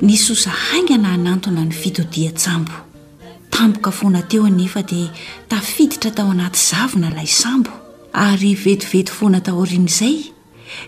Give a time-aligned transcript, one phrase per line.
[0.00, 2.72] ny sosa haingana nantona ny fitodiantsambo
[3.50, 5.10] tamboka foana teo anefa dia
[5.48, 7.70] tafiditra tao anaty zavina ilay sambo
[8.12, 10.18] ary vetivety foana taorin' izay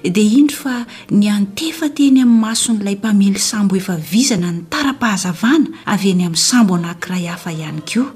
[0.04, 5.66] dia indry fa ny antefa teny amin'ny maso n'ilay mpamely sambo efa vizana ny tara-pahazavana
[5.92, 8.14] avy any amin'ny sambo anankiray hafa ihany koa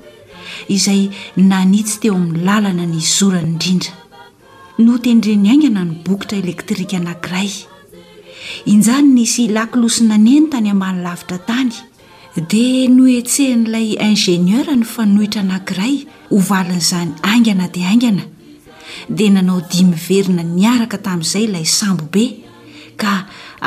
[0.69, 3.95] izay nanitsy teo amin'ny lalana ny zorany indrindra
[4.79, 7.51] no tendreny aingana ny bokitra elektrika anankiray
[8.67, 11.73] injany nisy lakilosina nieny tany amany lavitra tany
[12.51, 15.95] dia no etsehin'ilay ingenieur ny fanohitra anankiray
[16.33, 18.25] hovalin'izany aingana dia aingana
[19.19, 22.27] dia nanao dimiverina niaraka tamin'izay ilay sambobe
[23.01, 23.13] ka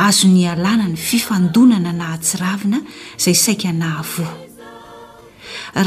[0.08, 2.80] azo nyalana ny fifandonana nahatsiravina
[3.20, 4.31] izay saika nahavoa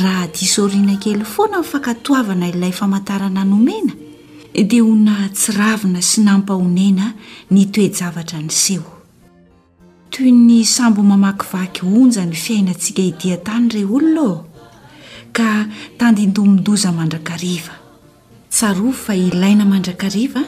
[0.02, 3.92] raha disorianakely foana mn'fakatoavana ilay famantarana nomena
[4.66, 7.06] dia ho nahatsiravina sy nampahonena
[7.52, 8.92] ny toejavatra ny seho
[10.10, 14.40] toy ny sambo mamakivaky onja ny fiainantsika idia -tany irey olo noa
[15.36, 15.66] ka
[15.98, 17.74] tandindomin-doza mandrakariva
[18.50, 20.42] tsaro fa ilaina mandrakariva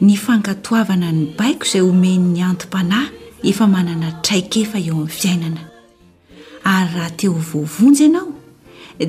[0.00, 3.08] ny fankatoavana ny baiko izay homen'ny antom-panahy
[3.50, 5.62] efa manana traikefa eo amin'ny fiainana
[6.64, 8.28] ary raha teo voavonjy ianao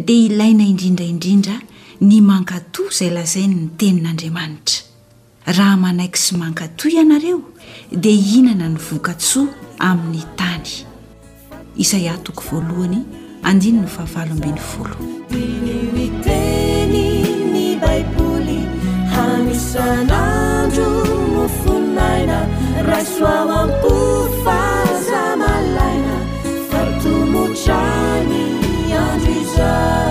[0.08, 1.56] dia ilaina indrindraindrindra
[2.02, 7.40] ny mankatoa izay lazain ny tenin'andriamanitra raha manaiky sy mankatoa ianareo
[8.02, 9.50] dia ihnana ny voka tsoa
[9.90, 10.72] amin'ny tany
[11.84, 13.00] isaia toko voalohany
[13.50, 15.08] andiny no fahavalombiny voalohan
[29.12, 30.07] bio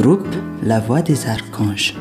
[0.00, 0.32] groupe
[0.62, 1.96] la voix des archanges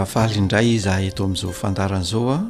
[0.00, 2.40] afaly indray zahy atao am'izao fandarana zao a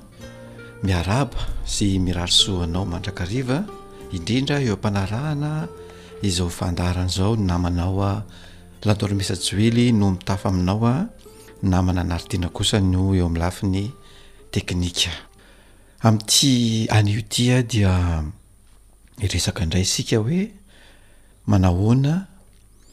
[0.87, 3.59] miaraba sy mirarysoanao mandrakariva
[4.17, 5.67] indrindra eo am-panarahana
[6.23, 8.13] izao fandaran' zao namanao a
[8.87, 10.95] latormesa joely no mitafa aminao a
[11.63, 13.87] namana anaritena kosa noh eo ami'ny lafi ny
[14.55, 15.11] teknika
[16.07, 18.23] am''ti anio tya dia
[19.19, 20.51] resaka indray sika hoe
[21.51, 22.27] manahoana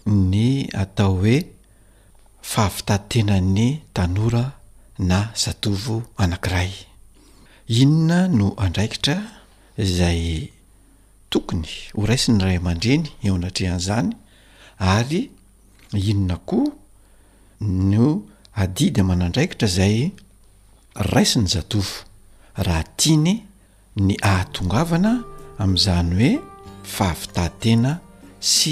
[0.05, 1.56] ny atao hoe
[2.47, 4.43] fahafitad tenany tanora
[5.09, 6.71] na zatovo anankiray
[7.67, 9.15] inona no andraikitra
[9.77, 10.49] izay
[11.29, 14.15] tokony ho raisiny ray aman-dreny eo anatrehan'izany
[14.79, 15.21] ary
[15.93, 16.71] inona koa
[17.91, 18.05] no
[18.55, 20.11] adidy amanandraikitra zay
[20.95, 21.95] raisiny zatovo
[22.65, 23.33] raha tiany
[24.05, 25.11] ny ahatongavana
[25.59, 26.31] amin'izany hoe
[26.95, 27.91] fahafitadtena
[28.39, 28.71] sy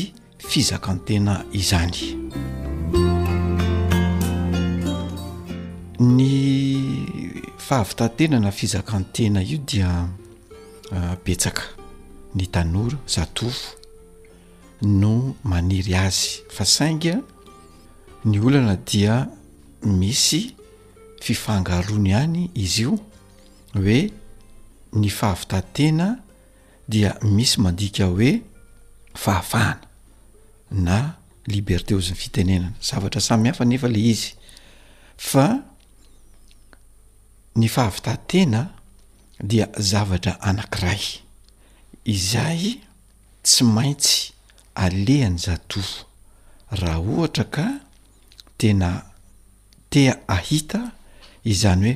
[0.49, 1.99] fizaka antena izany
[5.99, 10.09] ny fahavitantena na fizaka ntena io dia
[11.23, 11.81] petsaka ah,
[12.35, 13.75] ny tanora zatofo
[14.81, 17.21] no maniry azy fa sainga
[18.25, 19.27] ny olana dia
[19.83, 20.55] misy
[21.21, 22.99] fifangaroany hany izy io
[23.73, 24.11] hoe
[24.93, 26.17] ny fahavitantena
[26.89, 28.41] dia misy mandika hoe
[29.15, 29.79] fahafahana
[30.71, 31.15] na
[31.47, 34.35] liberte ozyny fitenenana zavatra samyhafa nefa la izy
[35.17, 35.63] fa
[37.55, 38.61] ny fahavitantena
[39.51, 41.03] dia zavatra anankiray
[42.13, 42.63] izay
[43.45, 44.15] tsy maintsy
[44.83, 45.83] alehany zado
[46.81, 47.65] raha ohatra ka
[48.59, 48.89] tena
[49.91, 50.81] tea ahita
[51.51, 51.91] izany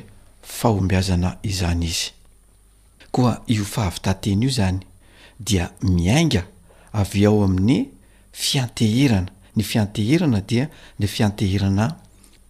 [0.56, 2.04] fahombiazana izany izy
[3.14, 4.78] koa io fahavitantena io zany
[5.46, 5.64] dia
[5.96, 6.42] miainga
[7.00, 7.80] avi ao amin'ny
[8.42, 10.64] fianteherana ny fianteherana dia
[11.00, 11.86] ly fianteherana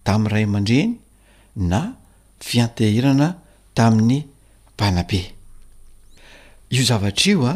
[0.05, 0.91] tam'n ray aman-dreny
[1.71, 1.81] na
[2.43, 3.27] fianteherana
[3.75, 4.21] tamin'ny
[4.73, 5.21] mpanabe
[6.73, 7.55] io zavatra io a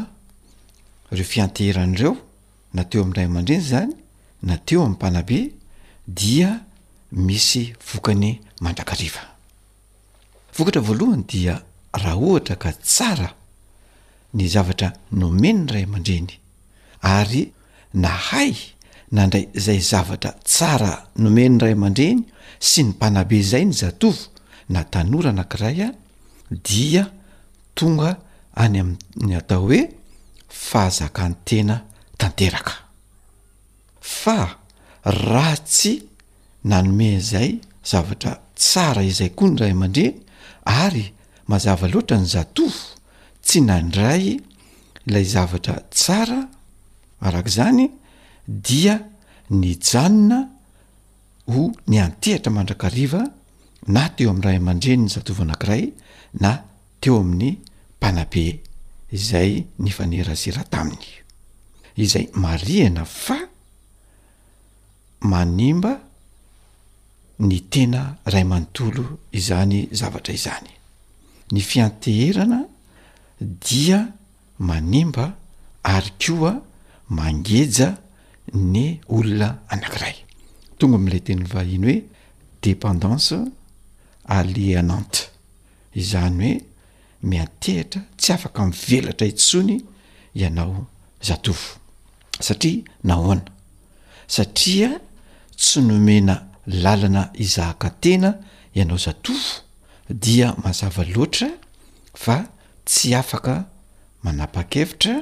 [1.10, 2.14] reo fianteheran'ireo
[2.76, 3.94] na teo amin'nyiray aman-dreny zany
[4.48, 5.40] na teo amin'ny mpanabe
[6.08, 6.50] dia
[7.12, 8.32] misy vokany
[8.64, 9.22] mandrakariva
[10.58, 11.54] vokatra voalohany dia
[12.02, 13.30] raha ohatra ka tsara
[14.38, 14.90] ny zavatra
[15.20, 16.34] nomeny ny ray aman-dreny
[17.02, 17.44] ary
[17.94, 18.52] nahay
[19.16, 20.94] nandrayzay zavatra tsara
[21.24, 22.22] nomeny n ray aman-dreny
[22.70, 24.34] sy ny mpanabe izay ny zatovo
[24.70, 25.90] na tanoranankiray a
[26.50, 27.12] dia
[27.74, 28.18] tonga
[28.64, 29.94] any aminy atao hoe
[30.50, 31.82] fahazaka n tena
[32.18, 32.74] tanteraka
[34.02, 34.58] fa
[35.04, 36.04] ratsy
[36.64, 40.06] nanome zay zavatra tsara izay koa ny ray amandre
[40.66, 41.14] ary
[41.48, 42.82] mazava loatra ny zatovo
[43.46, 44.40] tsy nandray
[45.06, 46.42] ilay zavatra tsara
[47.22, 47.92] arak' izany
[48.48, 48.96] dia
[49.50, 50.40] ny janona
[51.52, 53.22] ho ny antehitra mandrakariva
[53.88, 55.84] na teo amn'yray man-dreny ny zatova anakiray
[56.42, 56.52] na
[57.04, 57.50] teo amin'ny
[57.98, 58.46] mpanabe
[59.18, 59.52] izay
[59.84, 61.12] ny fanera sira taminy
[62.04, 63.38] izay marihana fa
[65.32, 65.94] manimba
[67.48, 68.02] ny tena
[68.34, 69.04] ray amanontolo
[69.40, 70.72] izany zavatra izany
[71.54, 72.60] ny fianteherana
[73.68, 74.00] dia
[74.70, 75.26] manimba
[75.94, 76.52] ary koa
[77.18, 77.90] mangeja
[78.74, 80.16] ny olona anankiray
[80.82, 81.98] tonga am'lay tenyy vahiny hoe
[82.66, 83.36] dependance
[84.28, 85.20] ali ananto
[85.96, 86.64] izany hoe
[87.24, 89.78] miatehitra tsy afaka mivelatra itsony
[90.42, 90.86] ianao
[91.28, 91.68] zatovo
[92.48, 93.46] satria nahoana
[94.36, 94.90] satria
[95.60, 96.36] tsy nomena
[96.84, 98.30] lalana izaka tena
[98.78, 99.52] ianao zatovo
[100.24, 101.50] dia mazava loatra
[102.24, 102.38] fa
[102.88, 103.56] tsy afaka
[104.26, 105.16] manapa-kevitra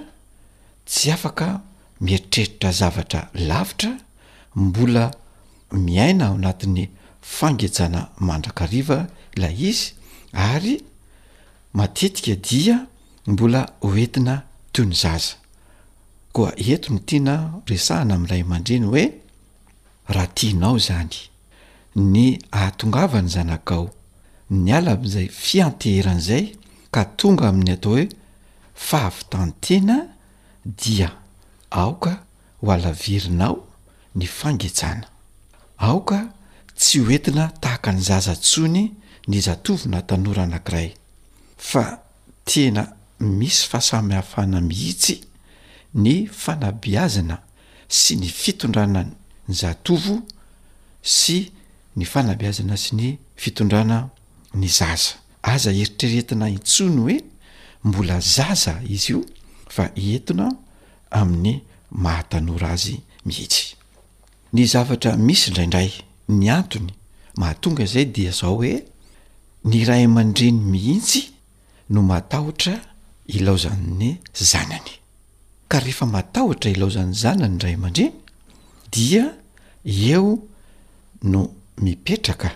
[0.89, 1.47] tsy afaka
[2.05, 3.91] mietreritra zavatra lavitra
[4.63, 5.05] mbola
[5.85, 6.83] miaina ao anatin'ny
[7.23, 9.93] fangejana mandrakariva ilay izy
[10.33, 10.83] ary
[11.73, 12.87] matetika dia
[13.27, 15.35] mbola hoentina toy ny zaza
[16.35, 17.35] koa ento ny tiana
[17.69, 19.05] resahana am'iray man-dreny hoe
[20.13, 21.15] raha tianao zany
[21.95, 23.89] ny ahatongavany zanakao
[24.49, 26.45] ny ala am'izay fianteherana izay
[26.91, 28.05] ka tonga amin'ny atao hoe
[28.75, 29.97] fahavitantena
[30.65, 31.09] dia
[31.71, 32.13] aoka
[32.61, 33.57] ho ala virinao
[34.15, 35.07] ny fangejana
[35.77, 36.33] aoka
[36.83, 38.83] tsy hoentina tahaka ny zaza tsony
[39.27, 40.89] ny zatovo na tanora anankiray
[41.69, 41.83] fa
[42.49, 42.83] tena
[43.37, 45.15] misy fahasamihafana mihitsy
[46.03, 47.35] ny fanabiazana
[47.99, 49.09] sy ny fitondranan
[49.47, 50.15] ny zatovo
[51.17, 51.37] sy
[51.97, 53.07] ny fanabiazana sy ny
[53.41, 53.97] fitondrana
[54.59, 55.13] ny zaza
[55.53, 57.17] aza eritreretina itsony hoe
[57.87, 59.21] mbola zaza izy io
[59.75, 60.45] fa ientina
[61.19, 61.53] amin'ny
[62.03, 62.95] mahatanora azy
[63.27, 63.61] mihitsy
[64.53, 65.91] ny zavatra misy indraindray
[66.29, 66.93] ny antony
[67.37, 68.79] mahatonga izay dia zao hoe
[69.67, 71.23] ny ray aman-dreny mihitsy
[71.89, 72.79] no matahotra
[73.27, 74.93] ilaozann'ny zanany
[75.67, 78.11] ka rehefa matahotra ilaozan'ny zanany ny ray aman-dreny
[78.91, 79.33] dia
[79.85, 80.39] eo
[81.23, 81.41] no
[81.81, 82.51] mipetraka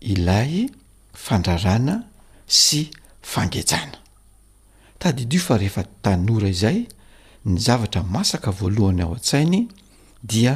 [0.00, 0.68] ilay
[1.12, 2.02] fandrarana
[2.46, 2.88] sy
[3.22, 3.98] fangetjana
[5.02, 6.86] tady idio fa rehefa tanora izay
[7.50, 9.66] ny zavatra masaka voalohany ao an-tsainy
[10.22, 10.54] dia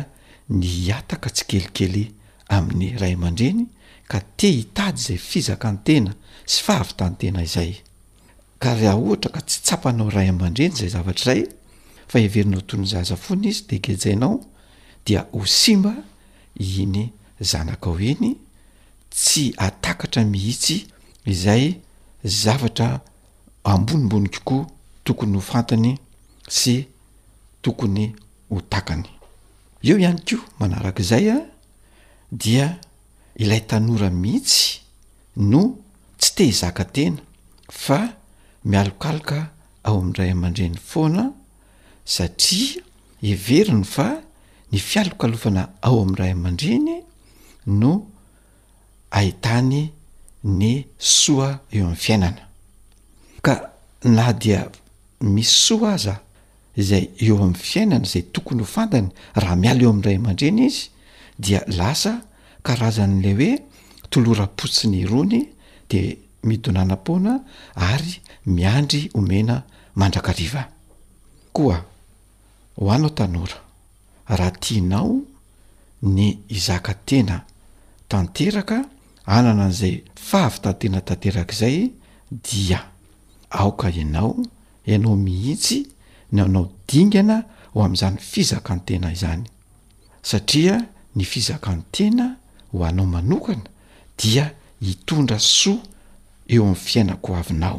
[0.49, 2.11] ny hataka tsy kelikely
[2.51, 3.65] amin'ny ray aman-dreny
[4.11, 6.13] ka te hitady zay fizaka anytena
[6.53, 7.73] sy fahavytanytena izay
[8.63, 11.43] ka raha ohatra ka tsy tsapanao ray aman-dreny zay zavatra ray
[12.11, 14.35] fa everinao tony zaza fo ny izy de gejainao
[15.07, 15.93] dia ho simba
[16.61, 17.13] iny
[17.51, 18.31] zanaka o iny
[19.15, 20.87] tsy atakatra mihitsy
[21.27, 21.79] izay
[22.25, 23.01] zavatra
[23.65, 24.67] ambonimbonikokoa
[25.05, 25.95] tokony ho fantany
[26.49, 26.89] sy
[27.63, 28.05] tokony
[28.51, 29.07] ho takany
[29.87, 31.39] eo ihany ko manaraka izay a
[32.31, 32.79] dia
[33.37, 34.63] ilay tanora mihitsy
[35.51, 35.63] no
[36.19, 37.19] tsy tehizaka tena
[37.83, 38.01] fa
[38.71, 39.39] mialokaloka
[39.87, 41.25] ao amin'ndray ama-dreny foana
[42.15, 42.83] satria
[43.31, 44.09] iveriny fa
[44.73, 46.93] ny fialokalofana ao amin'ndray aman-dreny
[47.81, 47.93] no
[49.19, 49.81] ahitany
[50.59, 50.73] ny
[51.23, 52.43] soa eo amn'ny fiainana
[53.47, 53.55] ka
[54.17, 54.61] na dia
[55.35, 56.15] misy soa aza
[56.81, 59.09] izay eo amn'ny fiainana zay tokony ho fantany
[59.41, 60.83] raha mialo eo amin'dray aman-dreny izy
[61.41, 62.13] dia lasa
[62.69, 63.51] karazan'lay hoe
[64.13, 65.41] tolorapotsi ny irony
[65.91, 66.01] de
[66.49, 67.35] midonanam-pona
[67.91, 68.15] ary
[68.57, 69.57] miandry omena
[69.95, 70.63] mandrakariva
[71.57, 71.77] koa
[72.77, 73.59] ho anao tanora
[74.29, 75.21] raha tianao
[76.03, 77.37] ny izaka tena
[78.11, 78.79] tanteraka
[79.37, 79.97] anana an'izay
[80.29, 81.77] fahavitatena tanteraka izay
[82.31, 82.81] dia
[83.51, 84.37] aoka ianao
[84.87, 85.79] ianao mihitsy
[86.33, 89.43] n anao dingana ho amn'izany fizaka ntena izany
[90.23, 90.77] satria
[91.17, 92.37] ny fizakan tena
[92.73, 93.67] ho anao manokana
[94.19, 94.51] dia
[94.81, 95.83] hitondra soa
[96.49, 97.79] eo amn'n fiainako avinao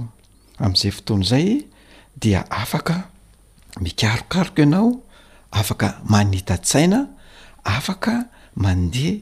[0.60, 1.48] amn'izay fotoana izay
[2.22, 2.98] dea afaka
[3.84, 4.92] mikarokariko ianao
[5.52, 7.00] afaka manitatsaina
[7.64, 8.14] afaka
[8.56, 9.16] mandeha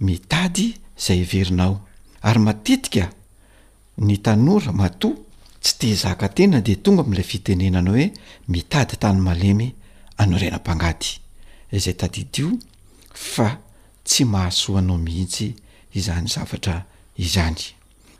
[0.00, 0.66] mitady
[0.98, 1.80] izay verinao
[2.22, 3.10] ary matetika
[4.06, 5.16] ny tanora matoa
[5.62, 8.12] tsy tezaka tena de tonga am'ilay fitenenanao hoe
[8.48, 9.66] mitady tany malemy
[10.20, 11.10] ano ranam-pangady
[11.76, 12.50] izay tadidio
[13.14, 13.58] fa
[14.04, 15.54] tsy mahasoanao mihitsy
[15.94, 16.84] izany zavatra
[17.18, 17.56] izany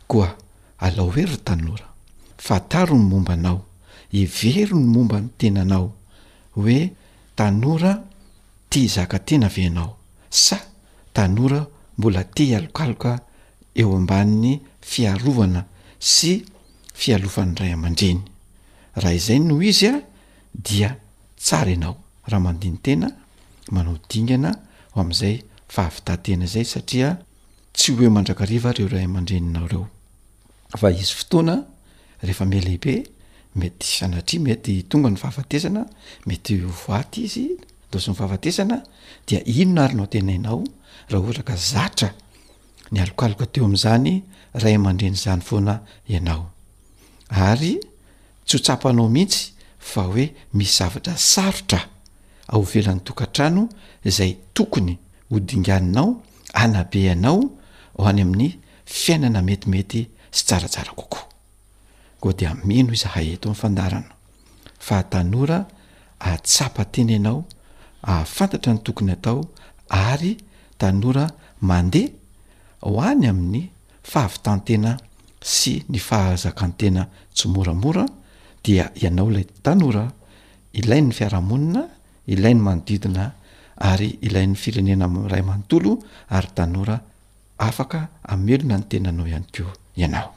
[0.07, 0.35] koa
[0.79, 1.85] alao hoery y tanora
[2.37, 3.65] fataro ny momba anao
[4.11, 5.93] ivero ny momba ny tenanao
[6.55, 6.89] hoe
[7.35, 8.03] tanora
[8.69, 9.97] tia zaka tena vynao
[10.29, 10.57] sa
[11.13, 13.19] tanora mbola te alokaloka
[13.75, 15.61] eo ambanin'ny fiarovana
[15.99, 16.45] sy
[16.93, 18.19] fialofany ray aman-dreny
[19.01, 19.93] raha izay noho izy a
[20.65, 20.89] dia
[21.45, 21.95] tsara ianao
[22.31, 23.07] raha mandihny tena
[23.73, 24.51] manao dingana
[24.99, 25.37] am'izay
[25.75, 27.09] fahavitatena izay satria
[27.75, 29.85] tsy hoe mandrakariva reo ray aman-drenynao reo
[30.81, 31.55] fa izy fotoana
[32.23, 32.93] rehefa melehibe
[33.59, 35.81] mety sanatri mety tonga ny fahvatesana
[36.29, 37.45] mety voaty izy
[37.91, 38.77] doso 'ny fahavatesana
[39.27, 40.59] dia inona arinao tena ianao
[41.11, 42.09] raha oharaka zatra
[42.91, 44.13] ny alkalka teo am'zany
[44.63, 45.73] ray amandreny zany foana
[46.13, 46.43] ianao
[47.49, 47.73] ary
[48.47, 49.41] tsy ho tsapoanao mihitsy
[49.91, 50.25] fa hoe
[50.57, 51.79] mis zavatra sarotra
[52.47, 53.67] ao velan'ny tokantrano
[54.05, 54.95] zay tokony
[55.31, 56.21] hodinganinao
[56.53, 57.41] anabe ianao
[57.97, 58.51] ho any amin'ny
[58.85, 61.19] fiainana metimety sy tsaratsara koko
[62.19, 64.13] koa dia mino iza hay eto mny fandarana
[64.85, 65.59] fahatanora
[66.19, 67.45] atsapa teny ianao
[68.01, 69.41] afantatra ny tokony atao
[69.89, 70.37] ary
[70.77, 71.27] tanora
[71.61, 72.09] mandeha
[72.81, 73.61] ho any amin'ny
[74.11, 74.97] fahafitantena
[75.41, 77.01] sy ny fahazaka ntena
[77.35, 78.05] tsy moramora
[78.63, 80.05] dia ianao lay tanora
[80.79, 81.81] ilai ny fiarahamonina
[82.27, 83.33] ilay ny manodidina
[83.77, 86.97] ary ilay n'ny firenena aray manontolo ary tanora
[87.57, 90.29] afaka amelona ny tenanao ihany keo ianao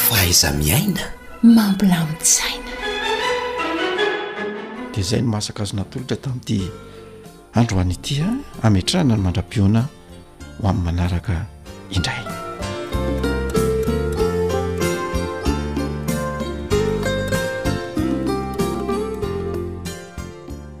[0.00, 1.04] f aiza miaina
[1.42, 2.72] mambila misaina
[4.92, 6.60] dia izay ah, ny masaka azo natolotra tami'ity
[7.58, 8.28] androany itia
[8.64, 9.82] ameatrahana ny mandrabioana
[10.58, 11.34] ho amin'ny manaraka
[11.96, 12.45] indray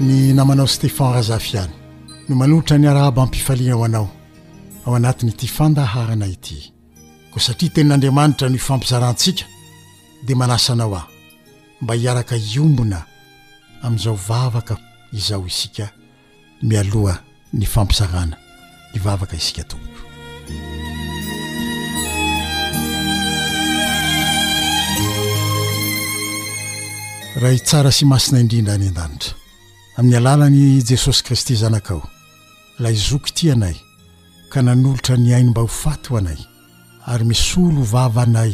[0.00, 1.72] ny namanao stefan razafiana
[2.28, 4.08] no manolitra ny arahaba ampifalianaho anao
[4.86, 6.56] ao anatiny ty fandaharana ity
[7.32, 9.44] koa satria tenin'andriamanitra ny fampizarantsika
[10.26, 11.06] dia manasanao aho
[11.82, 12.98] mba hiaraka iombona
[13.82, 14.76] amin'izao vavaka
[15.12, 15.86] izao isika
[16.62, 17.16] mialoha
[17.58, 18.36] ny fampizarana
[18.96, 20.00] ivavaka isika tompo
[27.40, 29.34] ra itsara sy masina indrindra ny an-danitra
[29.98, 32.02] amin'ny alalany jesosy kristy zanakao
[32.78, 33.76] lay zokyity anay
[34.52, 36.38] ka nanolotra ny ainy mba ho fato anay
[37.06, 38.52] ary misolo vava nay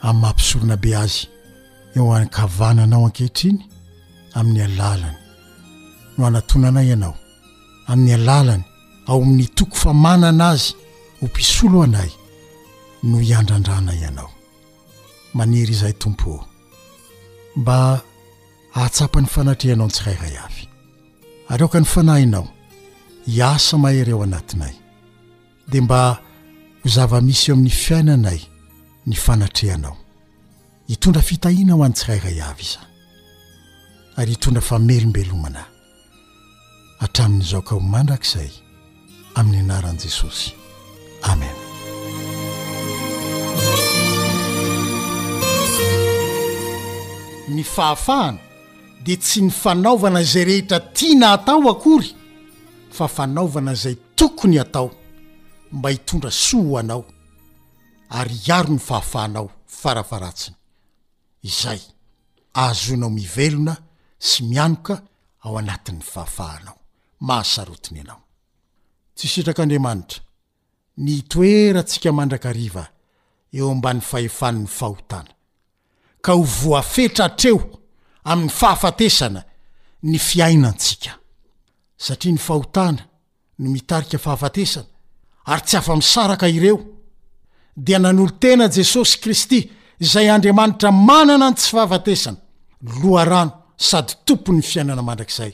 [0.00, 1.26] amin'ny mahampisolona be azy
[1.96, 3.58] eo ankavananao ankehitriny
[4.34, 5.16] amin'ny alalany
[6.18, 7.14] no anatonanay ianao
[7.86, 8.62] amin'ny alalany
[9.06, 10.74] ao amin'ny toko fa manana azy
[11.20, 12.10] ho mpisolo anay
[13.02, 14.30] no iandrandranay ianao
[15.34, 16.44] maniry izay tompo ô
[17.56, 18.00] mba
[18.72, 20.66] hahatsapany fanatrehanao ny tsirairay avy
[21.50, 22.48] ary oka ny fanahinao
[23.26, 24.74] hiasa mahery eo anatinay
[25.68, 26.10] dia mba
[26.82, 28.40] ho zava-misy eo amin'ny fiainanay
[29.06, 29.96] ny fanatrehanao
[30.88, 32.80] hitondra fitahiana ho an'ny tsirayray avy iza
[34.16, 35.66] ary hitondra famelombelomanahy
[37.00, 38.50] hatramin'nyzaoka o mandrakizay
[39.34, 40.52] amin'ny anaran'i jesosy
[41.22, 41.58] amena
[47.54, 48.49] ny fahafahana
[49.02, 52.14] di tsy ny fanaovana izay rehetra tiana atao akory
[52.92, 54.90] fa fanaovana izay tokony atao
[55.72, 57.04] mba hitondra soo anao
[58.08, 60.56] ary iaro ny fahafahanao farafaratsiny
[61.42, 61.80] izay
[62.52, 63.76] ahazonao mivelona
[64.18, 65.02] sy mianoka
[65.40, 66.76] ao anatin'ny fahafahanao
[67.20, 68.20] mahasarotiny ianao
[69.14, 70.20] tsy sitrak'andriamanitra
[70.96, 72.86] ny toerantsika mandrakariva
[73.52, 75.32] eo ambany fahefanny fahotana
[76.20, 77.79] ka ho voafetra hatreo
[78.24, 79.42] amin'ny fahafatesana
[80.02, 81.10] ny fiainantsika
[81.96, 83.04] satria ny fahotana
[83.58, 84.86] ny mitarika fahafatesana
[85.46, 86.78] ary tsy afa-misaraka ireo
[87.76, 92.38] dia nanolo tena jesosy kristy izay andriamanitra manana any tsy fahafatesana
[93.02, 95.52] loha rano sady tompony ny fiainana mandrakizay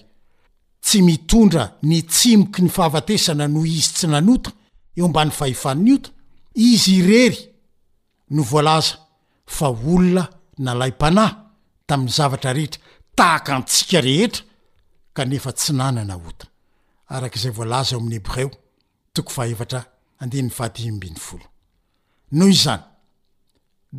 [0.80, 4.50] tsy mitondra ny tsimoky ny fahafatesana noho izy tsy nanota
[4.96, 6.10] eo mbany fahefanny ota
[6.54, 7.38] izy irery
[8.30, 8.94] no voalaza
[9.46, 10.24] fa olona
[10.58, 11.45] nalaym-panahy
[11.86, 12.80] ty zaatrrehetra
[13.16, 14.44] tahak atsika rehetra
[16.02, 16.32] enoho
[22.54, 22.80] izany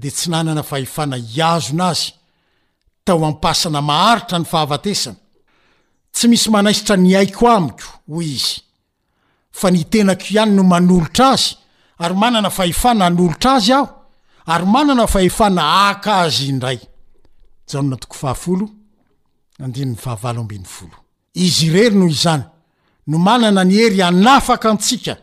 [0.01, 2.09] de tsy nanana fahefana iazona azy
[3.05, 5.17] tao ampasana maharitra ny fahavatesana
[6.15, 8.59] tsy misy manaisitra ny aiko amiko hoy izy
[9.59, 11.51] fa nytenako ihany no manolotra azy
[12.03, 13.85] ary manana fahefana anolotra azy aho
[14.53, 16.79] ary manana fahefana aka azy indray
[17.67, 18.69] jannatoko fahafolo
[19.63, 20.95] andinyny fahavalo ambiny folo
[21.33, 22.43] izy rery noho izany
[23.07, 25.15] no manana ny ery anafaka antsika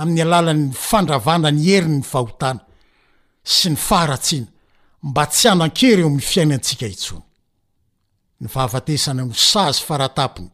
[0.00, 2.60] aminy alalan'ny fandravana ny eriy ny fahotana
[3.44, 4.46] sy ny fahratina
[5.08, 7.22] mba tsy anan-kery eomifiainatsika isony
[8.54, 10.48] faafatsan sayy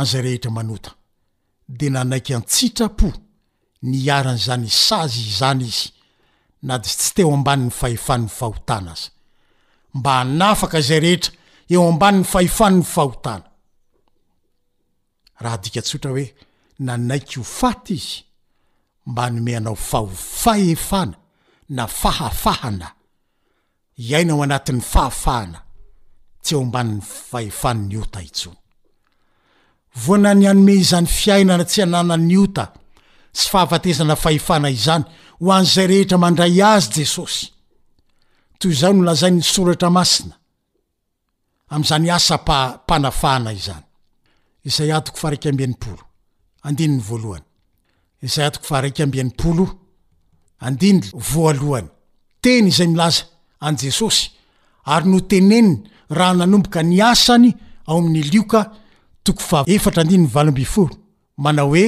[0.00, 0.90] anzarehera nota
[1.68, 3.12] de nanaiky an-tsitrapo
[3.82, 5.90] ny aranzany sazy izany izy
[6.62, 9.11] na dy tsy teo ambanny fahefanny fahotanaazy
[9.94, 11.32] mba anafaka zay rehetra
[11.72, 13.48] eo amban'ny fahefan ny fahotana
[15.42, 16.26] raha dika tsotra hoe
[16.86, 18.16] nanaiky ho fata izy
[19.10, 20.06] mba anome anao fao
[20.42, 21.16] fahefana
[21.76, 22.88] na fahafahana
[24.08, 25.60] iaina o anati'ny fahafaana
[26.42, 27.00] tsy eo ambanny
[27.30, 28.58] fahefanny ota itsona
[30.02, 32.64] voa na ny anome izany fiainana tsy hanana'ny ota
[33.38, 35.04] sy fahafatesana fahefana izany
[35.42, 37.44] ho an'zay rehetra mandray azy jesosy
[38.70, 40.38] zany nolazainy ny soratra masina
[41.68, 42.38] am'zany asa
[42.86, 43.84] panafana izany
[44.68, 46.00] izay atoko faraik ambany polo
[46.68, 49.64] adinny voizy atoo faraikabaypolo
[50.66, 50.98] andin
[51.32, 51.88] voalohany
[52.42, 53.24] teny izay milaza
[53.66, 54.24] an jesosy
[54.92, 55.74] ary no teneniy
[56.18, 57.48] raha nanomboka ny asany
[57.88, 58.60] ao amin'ny lioka
[59.24, 60.94] tokofa efatra andinyny valombifolo
[61.42, 61.86] manao hoe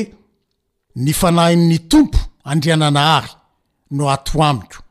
[1.02, 2.18] ny fanahy amin'ny tompo
[2.50, 3.30] andriananahary
[3.96, 4.83] no ato amiko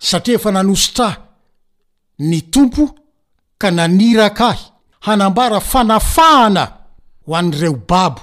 [0.00, 1.08] satria efa nanositra
[2.18, 2.88] ny tompo
[3.58, 4.62] ka naniraka ahy
[5.00, 6.64] hanambara fanafahana
[7.26, 8.20] ho an'reo babo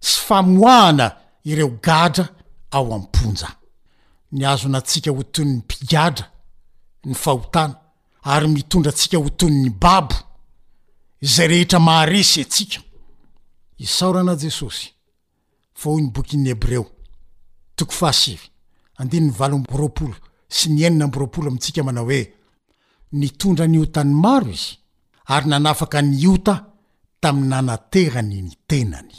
[0.00, 1.06] sy famoahana
[1.44, 2.28] ireo gadra
[2.70, 3.48] ao amponja
[4.32, 6.30] ny azonatsika ho tonyny mpigadra
[7.04, 7.74] ny fahotana
[8.22, 10.16] ary mitondra atsika ho tonyny babo
[11.22, 12.80] zay rehetra maharesy atsika
[13.78, 14.90] isaorana jesosy
[15.74, 16.86] fa oy ny bokynyebreo
[17.76, 18.46] toko fasivy
[18.96, 20.14] andiny ny valo boropolo
[20.48, 22.22] sy ny eninamboropolo amintsika manao hoe
[23.18, 24.76] nitondra ny otany maro izy
[25.24, 26.54] ary nanafaka ny ota
[27.20, 29.14] tamin'ny nanaterany ny tenany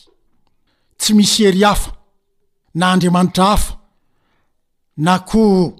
[1.00, 1.92] tsy misy ery hafa
[2.74, 3.74] na andriamanitra hafa
[4.98, 5.72] na koa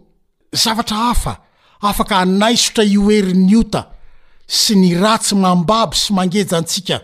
[0.64, 1.34] zavatra hafa
[1.82, 3.82] afaka anaisotra io ery ny ota
[4.48, 7.02] sy ny ratsy mambabo sy mangeja antsika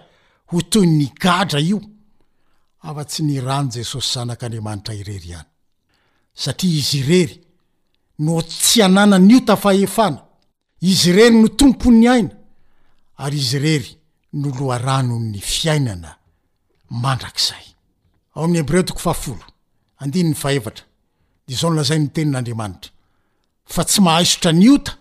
[0.52, 1.80] ho toyy ny gadra io
[2.88, 5.50] afa-tsy ny rany jesosy zanak'andriamanitra irery ihany
[6.44, 7.43] satria izy irery
[8.20, 10.22] no tsy anana ny ota fahefana
[10.82, 12.30] izy rery no tompo'ny aina
[13.24, 13.92] ary izy rery
[14.40, 16.18] no loha rano ny fiainana
[16.90, 17.66] mandrakzay
[23.74, 24.92] fa tsy mahaisotra ny ota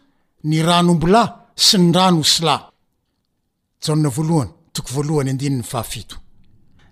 [0.49, 2.57] ny ranoombolay sy ny rano sla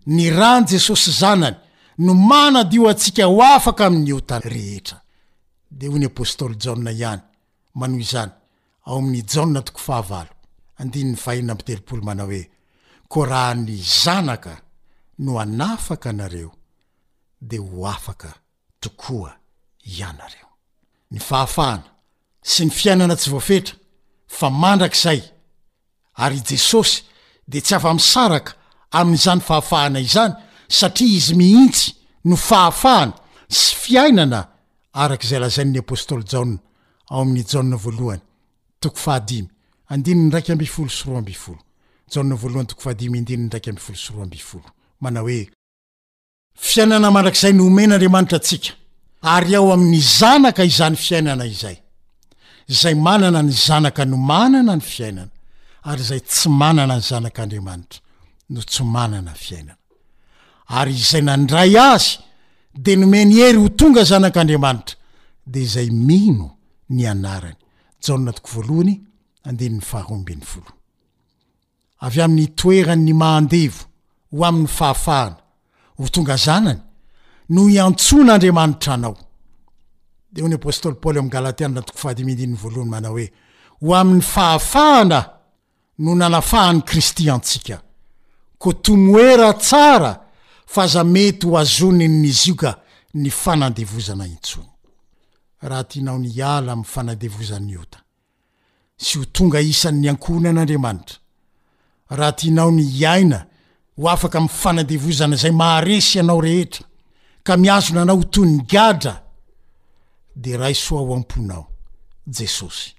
[0.06, 1.56] ny rany jesosy zanany
[1.98, 4.98] no manado antsika ho afaka amin'ny ota rehetra
[5.70, 7.22] de hoy ny apôstôly jaonna ihany
[7.78, 8.33] manoh izany
[8.87, 10.20] ao amin'ny jaonna toko fahava
[10.80, 12.42] andinyny fahina amteop mana hoe
[13.09, 14.54] ko raha ny zanaka
[15.24, 16.50] no anafaka anareo
[17.40, 18.28] de ho afaka
[18.80, 19.30] tokoa
[19.98, 20.48] ianareo
[21.11, 21.85] ny fahafahana
[22.50, 23.74] sy ny fiainana tsy voafetra
[24.37, 25.20] fa mandrak'zay
[26.22, 27.04] ary jesosy
[27.50, 28.52] de tsy afa-misaraka
[28.98, 30.35] amin'izany fahafahana izany
[30.78, 31.87] satria izy mihintsy
[32.28, 33.12] no fahafahana
[33.48, 34.40] sy fiainana
[34.94, 36.59] arak'izay lazany ny apôstôly jana
[37.11, 38.20] ao amin'ny jana voalohany
[38.81, 39.48] toko fahadimy
[39.88, 41.59] andinny ndraiky ambifolo soroa ambifolo
[42.12, 44.68] jaa voalohany toko faady andinny ndraikambfolosoroa abfolo
[45.03, 45.40] mana hoe
[46.70, 48.70] fiainana mandrak'zay no omen'andriamanitra atsika
[49.35, 51.76] ary ao amin'ny zanaka izany fiainana izay
[52.81, 55.33] zay manana ny zanaka no manana ny fiainana
[55.90, 57.98] ary zay tsy manana ny zanak'andriamanitra
[58.53, 59.79] no tsy manana n fiainana
[60.79, 62.14] ary izay nandray azy
[62.74, 64.96] de nome ny ery ho tonga zanak'andriamanitra
[65.46, 66.56] de zay mino
[66.88, 67.56] ny narnyavy
[72.20, 73.85] amin'ny toeranny mandevo
[74.30, 75.37] ho amin'ny fahafahana
[75.98, 76.80] ho tonga zanany
[77.48, 79.16] noo iantson'andriamanitra anao
[80.33, 80.96] de onyôstyola
[82.87, 83.33] mnaoe
[83.83, 85.26] ho amin'ny fahafahana
[85.98, 87.83] no nanafahany kristy antsika
[88.59, 90.19] ko tomoera ar
[90.74, 92.70] faza mety ho azonin n'izy io ka
[93.14, 94.70] ny fanandevozana intsony
[95.66, 97.98] raha tianao ny ala am'ny fanandevozan'ny ota
[99.04, 101.18] sy ho tonga isanyny ankohona an'andriamanitra
[102.18, 103.38] raha tianao ny iaina
[103.98, 106.87] ho afaka amy fanandevozana zay maharesy ianao rehetra
[107.42, 109.14] ka miazona anao ho toy ny gadra
[110.37, 111.66] de ray soa o amponao
[112.26, 112.94] jesosy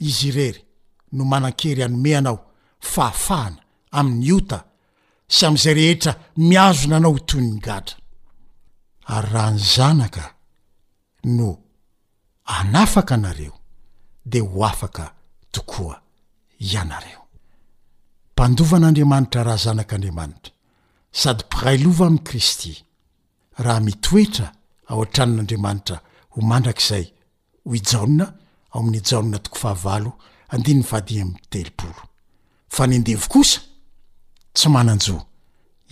[0.00, 0.64] izy rery
[1.12, 2.38] no manan-kery anome anao
[2.80, 4.64] fahafahana amin'ny ota
[5.38, 6.12] sam'zay rehetra
[6.48, 7.96] miazo nanao toyny gadra
[9.14, 10.24] ary raha ny zanaka
[11.38, 11.48] no
[12.58, 13.54] anafaka anareo
[14.30, 15.04] de ho afaka
[15.54, 15.96] tokoa
[16.68, 17.22] ianareo
[18.32, 20.52] mpandovan'andriamanitra raha zanak'andriamanitra
[21.20, 22.72] sady piray lova ami' kristy
[23.64, 24.46] raha mitoetra
[24.90, 25.96] ao atranan'andriamanitra
[26.32, 27.06] ho mandrak'izay
[27.68, 28.26] hoijaonina
[28.72, 29.86] ao amin'ny ona toko fahav
[30.54, 31.82] andn fahdamy teo
[34.56, 35.20] tsy mananjòa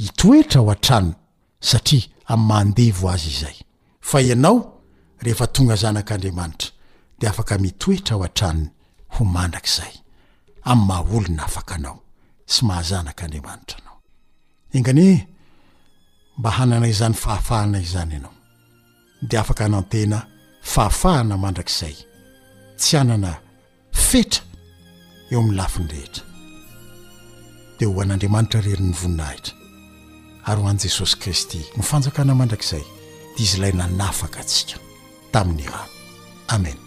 [0.02, 1.14] hitoetra ao an-tranoy
[1.70, 3.56] satria am'ymaandevo azy izay
[4.10, 4.58] fa ianao
[5.24, 6.70] rehefa tonga zanak'andriamanitra
[7.20, 8.66] de afaka mitoetra ao a-tranony
[9.14, 9.94] ho mandrakizay
[10.70, 11.98] am'y mahaolona afaka anao
[12.52, 13.98] sy mahazanak'andriamanitra nao
[14.76, 15.06] ingani
[16.38, 18.34] mba hanana izany fahafahana izany ianao
[19.28, 20.18] de afaka hanantena
[20.72, 21.96] fahafahana mandrakizay
[22.80, 23.30] tsy anana
[24.08, 24.42] fetra
[25.32, 26.24] eo amin'ny lafinyrehetra
[27.82, 29.54] e ho an'andriamanitra reryny voninahitra
[30.50, 32.84] ary ho an' jesosy kristy nyfanjakana mandrakizay
[33.34, 34.78] dia izy ilay nanafaka antsika
[35.34, 35.90] tamin'ny rano
[36.54, 36.82] amena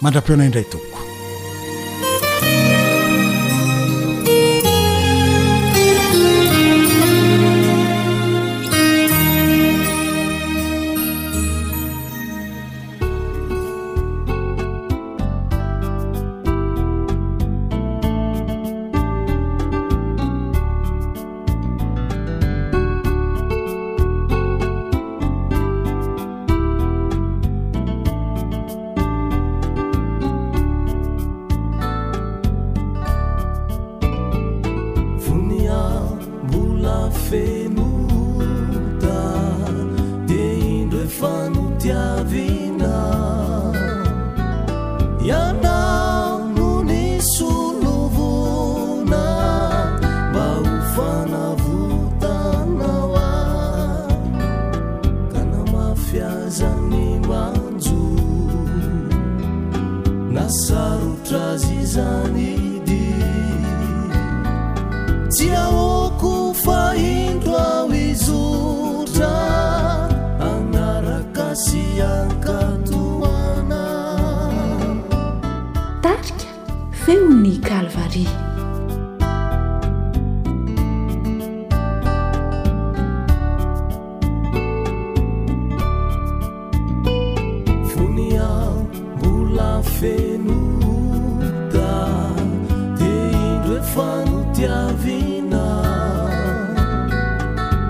[0.00, 1.02] mandra-peona indray tomboko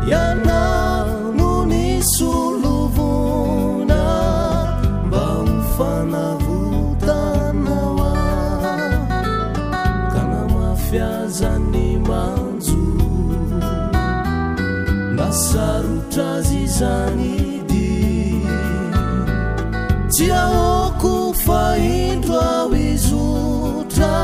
[0.06, 0.62] iana
[1.36, 4.02] no ni solovona
[5.06, 8.72] mba mifanavotana hoa
[10.12, 12.86] ka namafiazany manjo
[15.12, 17.36] mba sarotra zy zagny
[17.70, 17.94] di
[20.12, 21.12] tsy ahoko
[21.46, 24.14] faindro aho izotra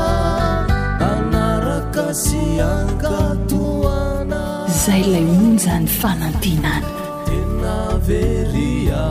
[1.11, 2.39] anaraka sy
[2.71, 4.39] ankatoana
[4.83, 5.29] zay lay
[5.63, 6.89] zany fananpinana
[7.27, 9.03] tieina veria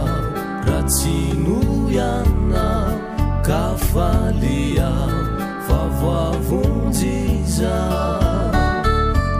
[0.66, 1.58] raha tsi no
[1.96, 2.68] ianina
[3.48, 4.90] kafalia
[5.66, 7.78] favoavonjyza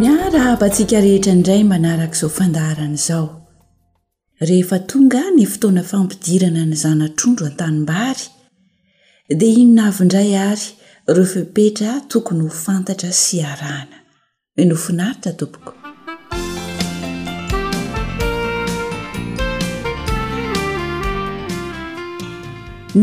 [0.00, 3.26] miarahaba antsika rehetra indray manaraka izao fandaarana izao
[4.48, 8.24] rehefa tonga ny fotoana fampidirana ny zanatrondro an-tanym-bary
[9.40, 10.64] dia inona avyindray ary
[11.16, 13.98] reofepetra tokony ho fantatra sy arahana
[14.58, 15.70] oe nofinaritra toboko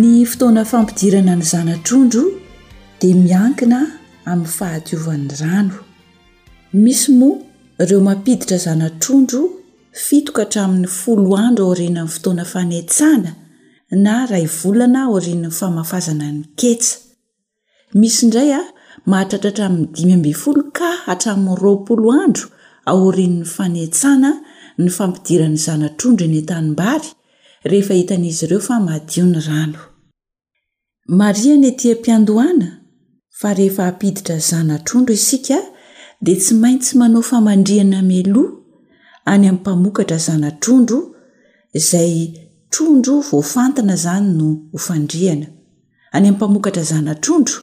[0.01, 2.23] ny fotoana fampidirana ny zanatr'ondro
[2.99, 3.79] dia miankina
[4.31, 5.75] amin'ny fahatiovany rano
[6.73, 7.37] misy moa
[7.81, 9.49] ireo mampiditra zanatrondro
[10.05, 13.31] fitoka hatramin'ny folo andro aorina anny fotoana faneetsana
[14.05, 16.95] na ray volana aorinny famafazana ny ketsa
[18.01, 18.61] misy indray a
[19.09, 22.45] mahatratra hatra min'ny dimy mbe folo ka hatramin'ny roapolo andro
[22.91, 24.29] aorinn'ny faneetsana
[24.81, 27.07] ny fampidirany zanatrondro eny ntanimbary
[27.71, 32.43] rehefa hitan'izy ireo fa maadio ny ranoaetiampiada
[33.49, 35.57] a rehefa apiditra zanatrondro isika
[36.25, 38.47] de tsy maintsy manao famandriana miloa
[39.31, 40.99] any amin'nmpamokatra zanatrondro
[41.79, 42.13] izay
[42.71, 45.53] trondro voafantana zany no hofandriana any
[46.13, 47.57] amin'nympamokatra zanatrondro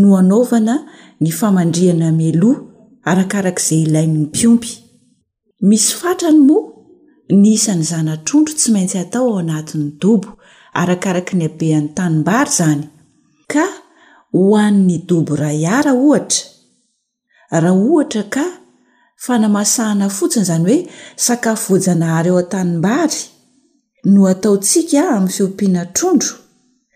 [0.00, 0.74] no anaovana
[1.22, 2.56] ny famandriana maloa
[3.10, 4.72] arakarak' izay ilaimin'ny mpiompy
[5.68, 6.64] misy fatrany moa
[7.40, 10.28] ny isan'ny zanatrondro tsy maintsy atao ao anatin'ny dobo
[10.80, 12.82] arakaraka ny abeany tanimbary zany
[13.52, 13.66] ka
[14.36, 16.42] ho ann'ny dobo ra iara ohatra
[17.50, 18.44] raha ohatra ka
[19.24, 20.90] fanamasahana fotsiny izany hoe
[21.24, 23.20] sakafo voajanahary ao an-tanimbary
[24.12, 26.34] no ataotsika amin'ny seompiana trondro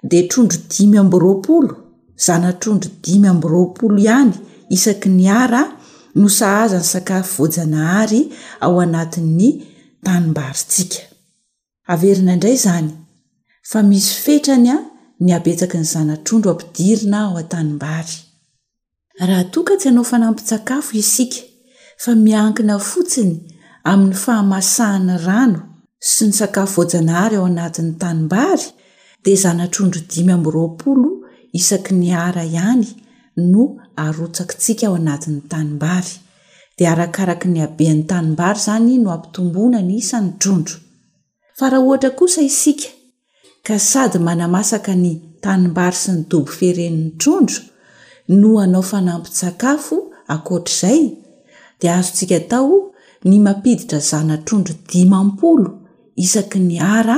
[0.08, 1.70] dia trondro dimy amby roapolo
[2.26, 4.32] zanatrondro dimy amby roapolo ihany
[4.76, 5.62] isaky ny ara
[6.14, 8.20] no sahaza ny sakafo voajanahary
[8.60, 9.50] ao anatin'ny
[10.04, 11.02] tanimbary tsika
[11.92, 12.88] averina indray zany
[13.70, 14.78] fa misy fetrany a
[15.22, 18.14] ny habetsaky ny zanatrondro ampidirina ao an-tanimbary
[19.18, 21.36] raha tokatsy hanao fanampitsakafo isika
[21.98, 23.36] fa miankina fotsiny
[23.90, 25.60] amin'ny fahamasahany rano
[25.98, 28.66] sy ny sakafo voajanahary ao anatin'ny tanimbary
[29.24, 31.10] dia zanatrondro dimy amnnroapolo
[31.58, 32.86] isaky ny ara ihany
[33.52, 33.62] no
[34.04, 36.12] arotsakitsika ao anatin'ny tanimbary
[36.78, 40.76] dia arakaraka ny abean'ny tanimbary izany no ampitombona ny isany trondro
[41.58, 42.88] fa raha ohatra kosa isika
[43.66, 45.12] ka sady manamasaka ny
[45.44, 47.58] tanimbary sy ny dobo firenin'ny trondro
[48.36, 49.96] no anao fanampy-tsakafo
[50.34, 51.02] akoatraizay
[51.80, 52.74] dia azo ntsika tao
[53.28, 55.68] ny mampiditra zanatrondro dimampolo
[56.24, 57.16] isaky ny ara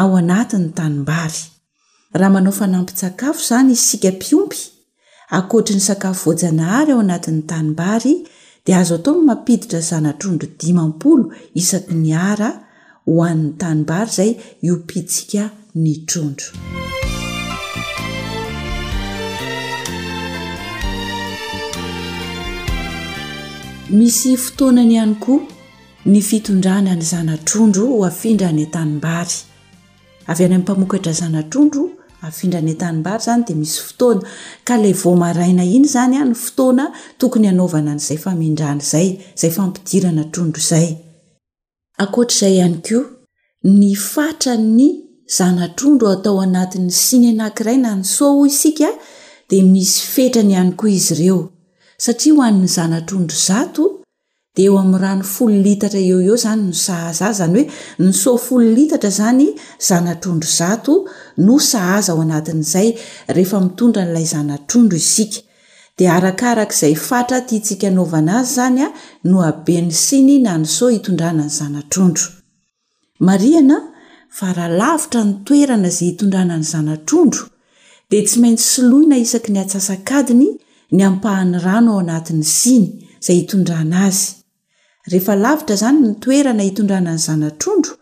[0.00, 1.42] ao anatin'ny tanimbary
[2.18, 4.60] raha manao fanampi-tsakafo izany izsika mpiompy
[5.38, 8.14] akoatra ny sakafo voajanahary ao anatin'ny tanimbary
[8.64, 11.24] dia azo atao ny mampiditra zanatrondro dimampolo
[11.60, 12.50] isaky ny ara
[13.06, 14.30] ho an'ny tanimbary izay
[14.66, 15.42] iopitsika
[15.82, 16.48] ny trondro
[23.90, 25.40] misy fotoana ny ihany koa
[26.06, 29.36] ny fitondrana ny zanatrondro ho afindra ny an-tanimbary
[30.28, 31.90] avy ana mnmpamokatra zanatrondro
[32.22, 34.22] afindra ny a-tanimbary zany dia misy fotoana
[34.64, 40.24] ka le vomaraina iny zany a ny fotoana tokony hanaovana n'izay famendrana izay izay fampidirana
[40.32, 40.96] trondro izay
[41.98, 43.04] akoatr'izay ihany koa
[43.64, 44.88] ny fatra ny
[45.36, 48.88] zanatrondro atao anatin'ny sinynankiray na ny soa ho isika
[49.50, 51.50] dia misy fetrany ihany koa izy ireo
[51.96, 53.84] satria ho an'ny zanatr'ondro zato
[54.54, 57.68] dia eo amin'ny rano folo litatra eo eo zany no sahaza ay zany hoe
[58.06, 59.46] nysoa folo litatra zany
[59.88, 60.94] zanatr'ondro zato
[61.46, 62.88] no sahaza ao anatin'izay
[63.36, 65.40] rehefa mitondra n'ilay zanatrondro isika
[65.96, 68.88] dia arakarak'izay fatra tia itsika naovana azy zany a
[69.30, 72.26] no abeny siny na nysoa itondranany zanatrondro
[73.28, 73.78] mariana
[74.38, 77.44] varalavitra nytoerana zay hitondranany zanatrondro
[78.10, 80.48] dia tsy maintsy syloina isaky ny atsasakadiny
[80.96, 82.86] ny ampahan'ny rano ao anatin'ny siny
[83.22, 84.24] izay hitondrana azy
[85.12, 87.92] rehefa lavitra zany ny toerana hitondrana ny zanatrondro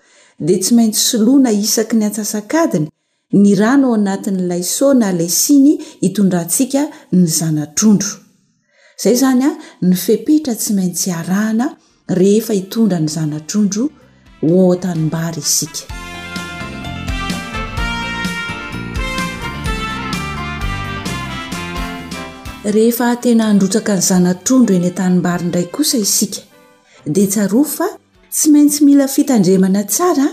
[0.47, 2.89] dia tsy maintsy solona isaky ny atsasa-kadiny
[3.43, 5.73] ny rano ao anatin'ny laysona lay siny
[6.09, 6.83] itondrantsika
[7.17, 8.13] ny zanatrondro
[9.01, 9.51] izay zany a
[9.89, 11.67] ny fepitra tsy maintsy harahana
[12.21, 13.83] rehefa hitondra ny zanatrondro
[14.47, 16.02] hoaotanymbary isika
[22.65, 26.41] rehefa tena handrotsaka ny zanatrondro eny a-tanimbari ndraiky kosa isika
[27.07, 27.89] dia tsaroo fa
[28.31, 30.27] tsy maintsy mila fitandremana tsara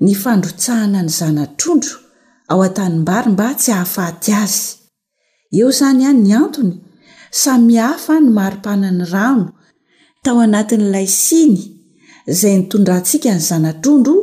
[0.00, 1.94] ny fandrotsahana ny zanatrondro
[2.48, 4.62] ao a-tanimbary mba tsy hahafaty azy
[5.58, 6.74] eo izany any ny antony
[7.30, 9.46] samihafa ny mari-pana ny rano
[10.22, 11.56] tao anatin'ny laysiny
[12.28, 14.14] izay nitondrantsika ny zanatrondro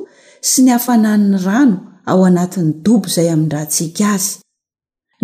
[0.50, 4.30] sy ny hafanan 'ny rano ao anatin'ny dobo izay amin'nrantsiaka azy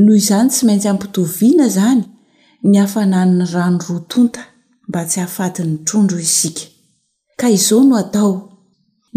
[0.03, 2.01] noho izany tsy maintsy ampitoviana izany
[2.67, 4.41] ny hafanan'ny rano roatonta
[4.87, 6.63] mba tsy hahafatyn'ny trondro isika
[7.39, 8.31] ka izao no atao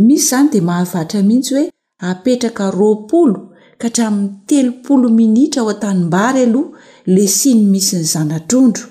[0.07, 1.65] misy izany di mahavatra mihitsy hoe
[2.09, 3.39] apetraka roapolo
[3.81, 6.71] ka hatramin'ny telopolo minitra ao an-tanymbary aloha
[7.15, 8.87] le siny misy ny zanatrondro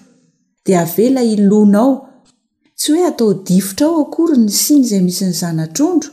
[0.65, 1.93] dia avela ilona ao
[2.79, 6.11] tsy hoe atao difotra ao akory ny siny izay misy ny zanatrondro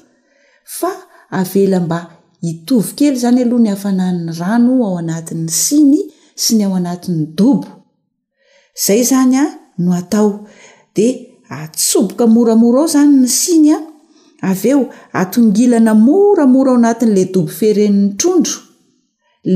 [0.78, 0.90] fa
[1.40, 1.98] avela mba
[2.46, 5.98] hitovykely zany aloha ny hafanann'ny rano ao anatin'ny siny
[6.42, 7.68] sy ny ao anatin'ny dobo
[8.74, 9.46] zay zany a
[9.78, 10.44] no atao
[10.94, 13.80] de atsoboka moramora ao izany ny siny a
[14.50, 14.82] aveo
[15.20, 18.56] atongilana moramora ao anatin'la dobo ferenin'ny trondro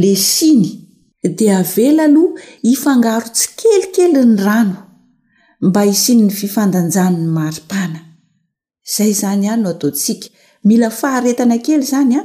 [0.01, 0.65] le siny
[1.37, 4.79] de avela aloha hifangaro tsy kelikely ny rano
[5.67, 8.01] mba hisinyny fifandanjanynny maripana
[8.91, 10.27] izay zany a no ataotsika
[10.67, 12.23] mila faharetana kely zany a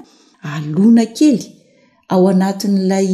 [0.58, 1.40] alona kely
[2.14, 3.10] ao anatin'ilay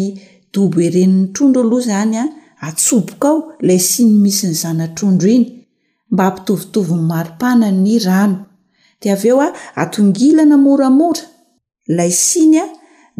[0.53, 2.25] dobo erenin'ny trondro aloha zany a
[2.59, 5.45] atsoboka ao ilay siny misy ny zanatr'ondro iny
[6.11, 8.39] mba hampitovitovyn'ny maripana ny rano
[9.01, 9.49] di av eo a
[9.83, 11.21] atongilana moramora
[11.89, 12.65] ilay siny a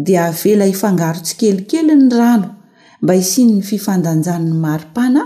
[0.06, 2.48] dia avela ifangarotsi kelikely ny rano
[3.02, 5.22] mba hisiny ny fifandanjanany maripana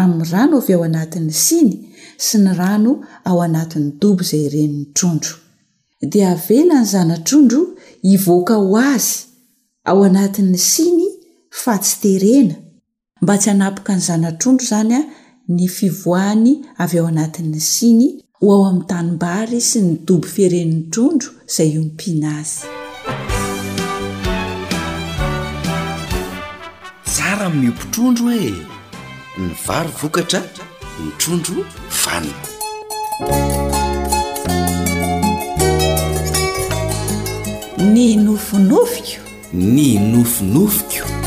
[0.00, 1.72] amin'ny rano avy ao anatin'ny siny
[2.24, 2.92] sy ny rano
[3.28, 5.34] ao anatin'ny doby zay renin'ny trondro
[6.12, 7.62] dia avela ny zanatr'ondro
[8.08, 9.12] hivoaka ho azy
[9.90, 11.06] ao anatin'ny siny
[11.62, 12.56] fa tsy terena
[13.22, 15.00] mba tsy hanapoka ny zanatrondro zany a
[15.48, 16.52] ny fivoahany
[16.82, 18.08] avy eo anatin'ny shiny
[18.40, 22.64] ho ao amin'ny tanimbary sy ny domby fierenin'ny trondro izay iommpihana azy
[27.12, 28.54] tsara mipitrondro hoe
[29.38, 30.40] ny varo vokatra
[31.00, 31.60] ny trondro
[32.02, 32.48] vaniko
[37.94, 39.20] ny nofinofoko
[39.52, 39.80] ny
[40.12, 41.19] nofonofoko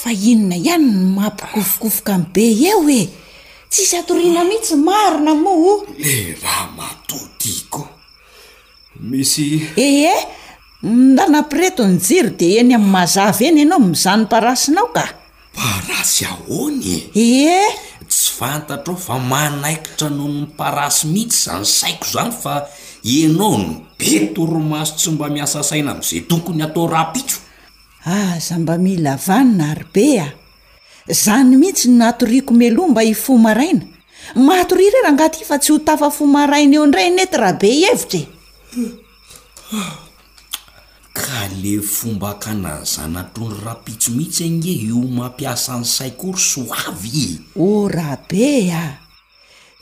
[0.00, 3.02] fa inona ihany ny mapikofokofoka be eo e
[3.70, 5.54] tsisy atoriana mihitsy marona mo
[6.02, 7.82] le raha matotiko
[9.08, 9.44] misy
[9.86, 10.14] ehe
[10.82, 15.04] nda napireto ny jiro dia eny amin'ny mazava eny ianao mizanymparasinao ka
[15.56, 17.54] parasy ahoanye e
[18.10, 22.54] tsy fantatra ao fa manaikitra nohonymy parasy mihitsy zany saiko izany fa
[23.14, 27.34] enao no betoromaso tsymba miasa saina amin'izay tokony hatao rapiko
[28.04, 30.28] ahza mba mila vanina ary be a
[31.08, 33.84] izany mihitsy natoriako melomba hifomaraina
[34.34, 38.20] matori raerangaty i fa tsy ho tafa fomaraina eo indray nety raha be hevitra
[38.74, 38.82] e.
[39.78, 39.98] ah,
[41.12, 47.28] ka le fomba kana zanatrondro rahapitsomihitsy ane io mampiasa ny sai kory soavy e.
[47.60, 48.86] ora be a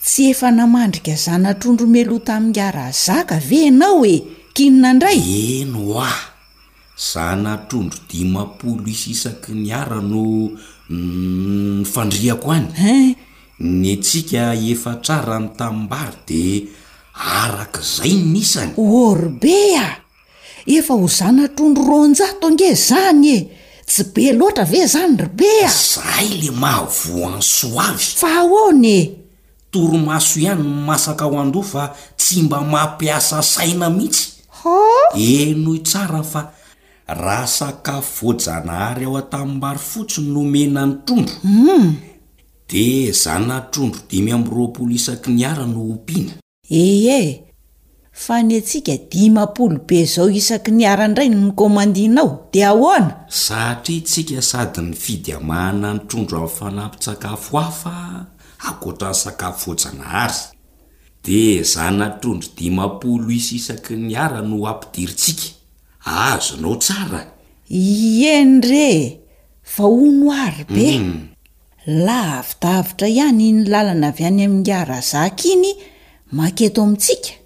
[0.03, 4.17] tsy efa namandrika zanatrondro meloa tamin'nyarazaka ve ianao e
[4.55, 5.19] kinona indray
[5.63, 6.11] eno oa
[6.99, 10.27] zanatrondro dimampolo is isaky ny ara no
[10.91, 13.15] nyfandriako mm, anyen
[13.81, 16.43] ny atsika efa tsara ny tamimbary de
[17.15, 20.00] arak'izay ny nisany orbe a
[20.79, 23.39] efa ho zanatrondro ronjato ange zany e
[23.87, 28.31] tsy be loatra ve zany robe a zahy le mahavoan soa avy fa
[28.67, 28.99] onye
[29.71, 31.85] toromaso ihany n masaka ho ando fa
[32.17, 34.27] tsy mba mampiasa saina mihitsy
[35.17, 36.43] eno tsara fa
[37.07, 41.87] raha sakafo voajanahary ao atamin'nybaro fotsiny no mena ny trondro um hmm.
[42.71, 46.33] de zaonatrondro dimy amroaolo isaky ny ara no ompiana
[46.69, 46.83] e
[47.21, 47.50] e
[48.21, 54.81] fa nyantsika dimampolo be izao isaky ny ara indray nykomandinao dia ahoana satria tsika sady
[54.83, 57.95] ny fidy amahana nytrondro amin'ny fanampi-tsakafo afa
[58.69, 60.43] akoatra ny sakafo foajana ary
[61.25, 65.49] dia zaho natrondro dimampolo isy isaky ny ara no ampidiryntsika
[66.05, 67.21] azonao tsara
[67.71, 68.93] ienre
[69.75, 71.17] va honoary be mm.
[72.07, 75.73] lah avytaavitra ihany ny lalana avy any amin'ny ara zaka iny
[76.33, 77.40] maketo amintsika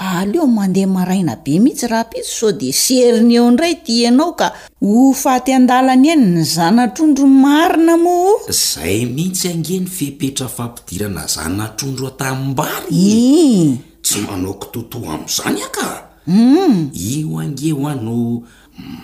[0.00, 4.54] aleo mandeha maraina be mihitsy raha piso so de seriny eo ndray ti ianao ka
[4.80, 8.14] ho faty an-dalany any ny zanatrondro marina mo
[8.48, 13.78] zay mihitsy ange ny fepetra fampidirana zanatrondro atammbary eh.
[14.02, 16.74] tsy manao ko totoa ami'zany akaum hmm.
[16.94, 18.14] io ange ho ano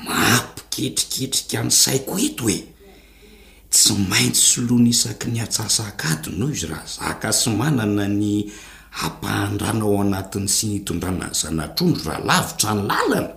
[0.06, 2.58] mapiketriketrika ny saiko eto hoe
[3.74, 8.46] tsy maintsy sy lonisaky ny atsasakadinao izy rah zaka sy manana ny
[9.02, 13.34] ampahandrana ao anatin' sy ny itondranany zanatr'ondro raha lavitra ny lalana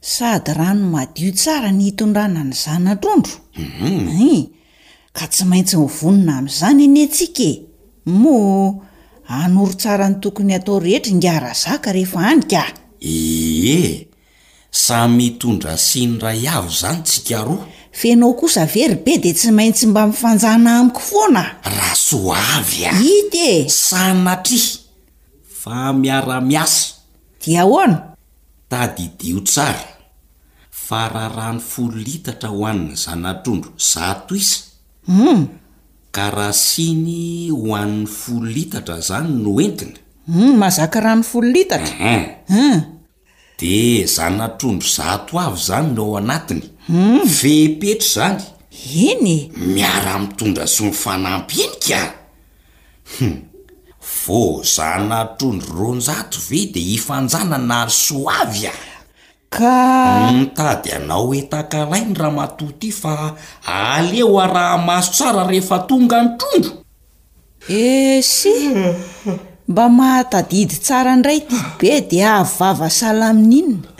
[0.00, 4.08] sady rano madio tsara ny hitondrana ny zanatrondroum mhm.
[4.16, 4.44] in
[5.16, 7.52] ka tsy maintsy mivonina amin'izany enie antsika e
[8.20, 8.38] mo
[9.40, 12.70] anory tsara ny tokony atao rehetry ngarazaka rehefa anikay
[13.00, 14.08] e
[14.84, 17.62] samiitondra sinra iavo zany tsika roa
[18.00, 21.42] fenao kosa very be dia tsy maintsy mba mifanjana amiko foana
[21.72, 22.16] rahaso
[22.56, 24.84] avy a itye samatr
[25.66, 27.02] maras
[27.42, 28.14] dia ahona
[28.70, 29.82] tadi diotsara
[30.70, 34.66] fa raha rany folo litatra ho an'ny zanatrondro zato isa
[35.10, 35.42] hmm.
[36.14, 39.98] karah siny hoan'ny folo litatra zany no entina
[40.30, 41.94] hmm, mazaka rany folo litatra
[42.50, 42.76] hmm.
[43.60, 46.62] de zanatrondro zato avy zany no ao anatiny
[47.38, 48.42] fepetro zany
[48.96, 52.14] iny miara mitondra sonyfanampinikaa
[54.26, 58.76] vo zao natrondro ronjato ve dia hifanjanana soavy ah
[59.54, 59.76] ka
[60.34, 63.14] mitady mm, anao etakalainy raha matoha ity fa
[63.90, 66.72] aleo a raha maso tsara rehefa tonga ny trondro
[67.82, 67.84] e
[68.34, 68.56] sy
[69.70, 73.90] mba mahatadidy tsara indray tidi be dia av vavasala amin'inona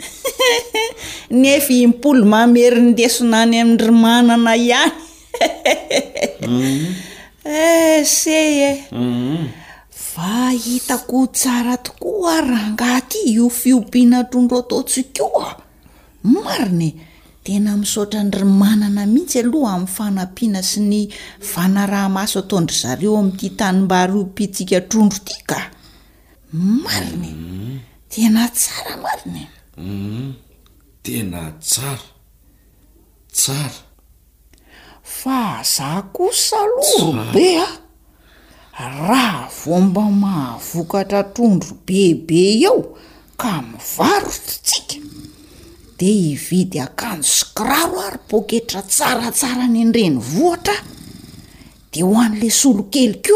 [1.41, 4.93] nefa mpolo mameri nydesonany amin'nry manana ihany
[8.19, 8.57] sey
[8.91, 8.97] mm.
[8.97, 9.45] eh, e mm.
[10.17, 15.49] mahitako tsara tokoa a raha ngah ty io fiompiana trondro ataotsikoa
[16.25, 17.05] mariny e!
[17.43, 20.99] tena misaotranry manana mihitsy aloha amin'ny fanampiana sy ny
[21.53, 25.59] vanarahamaso ataondry zareo ami'itya tanymba ariompitsika trondro tia ka
[26.83, 27.37] mariny e!
[28.11, 29.47] tena tsara mariny e!
[29.81, 30.29] mm-hmm.
[31.05, 32.05] tena tsara
[33.35, 33.79] tsara
[35.03, 37.85] fa zaho kosa lo robea
[38.77, 42.77] raha vomba mahavokatra tondro bebe eho
[43.41, 44.97] ka mivarotra tsika
[45.97, 50.77] de hividy akanjo skiraro ary poketra tsaratsara ny andreny vohatra
[51.91, 53.35] de ho an'la solokely ko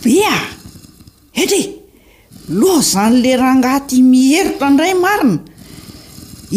[0.00, 0.36] bea
[1.42, 1.60] etre
[2.58, 5.36] loa zany la raha ngaty miherita ndray marina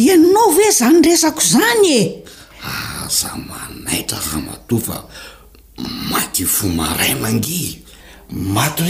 [0.03, 2.11] ianinao ve zany resako zany ea
[3.85, 4.97] nitra hamato fa
[6.09, 7.63] maki fomaraymange
[8.31, 8.83] mato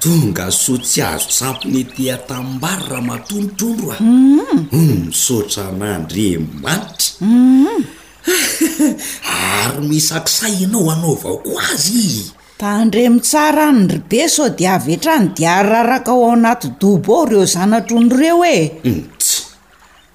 [0.00, 5.72] tonga sotsy azo sampony tyatambary raha matonotrondro a isotra mm.
[5.72, 6.28] mm, nandre
[6.62, 7.95] manitra mm.
[9.26, 12.24] ary misakisayanao anao vao koa azy
[12.60, 17.26] tandre mitsara anyry be sao di avy eatrany dia araraka ao ao anaty dobo ao
[17.26, 19.28] ireo zanatrondro ireo ets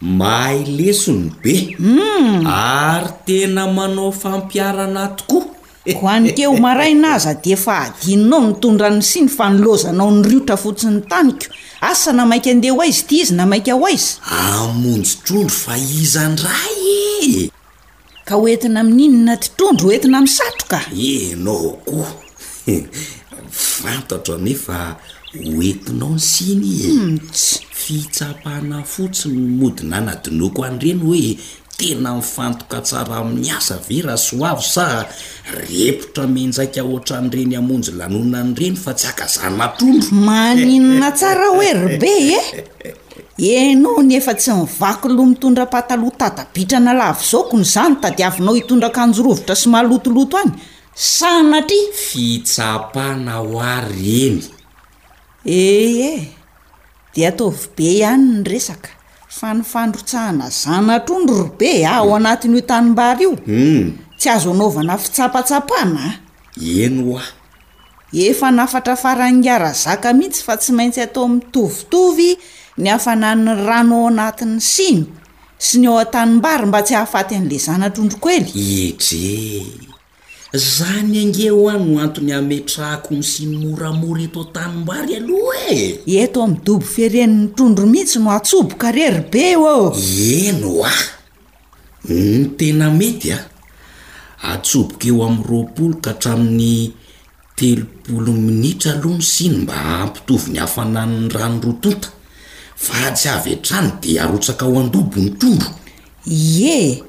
[0.02, 5.46] mm, maylesony be um ary tena manao fampiarana tokoa
[6.00, 11.02] ko anikeho maraina aza di efa adininao notondra ny siny fa nolozanao ny riotra fotsiny
[11.10, 11.46] taniko
[11.90, 16.82] asa na maika andeha ho aizy tia izy na mainka ho aizy amonjotrondro fa izandray
[17.46, 17.50] e
[18.38, 22.12] oetina mininona ti tondro oetina misatroka enao koa
[23.48, 24.96] mfantatro anefa
[25.34, 27.00] hoentinao ny siny izys e.
[27.00, 27.20] hmm,
[27.74, 31.38] fitsapahna fotsiny modina na dinoko an'ireny hoe
[31.78, 35.06] tena mifantoka tsara amin'ny asa vera so avy sa
[35.78, 42.96] repotra minjaika oatra an'ireny amonjy lanoina anyireny fa tsy akazany matondro maninona tsara oerybe e
[43.38, 49.68] eno nyefa tsy mivaky loh mitondra patalo tadabitrana lahvy zaoko ny zany tadiavinao hitondrakanjorovitra sy
[49.72, 50.52] mahalotoloto any
[50.96, 54.40] sanatry fitsapana ho ary eny
[55.48, 56.24] ee eh, eh.
[57.16, 58.90] de ataovy be ihany ny resaka
[59.32, 63.86] fa nifandrotsahana zanatra ondro robe a ao anatiny hotanimbary io um
[64.20, 66.12] tsy azo anaovana fitsapatsapana a
[66.86, 67.26] eno oa
[68.12, 72.36] efa nafatra faranarazaka mihitsy fa tsy maintsy atao mi'tovitovy
[72.82, 75.06] ny hafanan'ny rano ao anatin'ny siny
[75.62, 78.50] sy ny o a-tanimbary mba tsy hahafaty an'le zana trondroko ely
[78.90, 79.62] etre
[80.76, 85.72] zany angeho an no antony hametrahako ny siny moramora eto atanimbary aloha
[86.10, 89.86] e eto amidobo firenin'ny trondro mihitsy no atsoboka rery be eo ao
[90.48, 90.96] eno a
[92.10, 93.40] ny tena mety a
[94.54, 96.80] atsoboka eo ami'ny roapolo ka hatramin'ny
[97.58, 102.10] telopolo minitra aloha ny siny mba ampitovy ny hafanan'ny rano rotonta
[102.82, 105.70] fatsy avy antrany di arotsaka ao andobo ny trondro
[106.26, 107.04] ye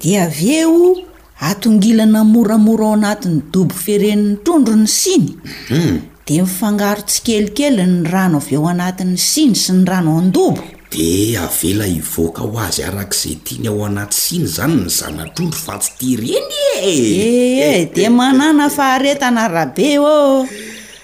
[0.00, 0.96] di aveo
[1.40, 5.34] atongilana moramora ao anatin'ny dobo firenin'ny trondro ny sinym
[5.70, 5.98] mhm.
[6.26, 10.60] de mifangaro tsi kelikely ny rano aveo anatin'ny siny sy ny rano andobo
[10.92, 15.78] di avela ivoaka ho azy arak' izay tiany ao anaty siny zany ny zanatrondro fa
[15.80, 19.88] tsy ti reny ee di manana faharetana rabe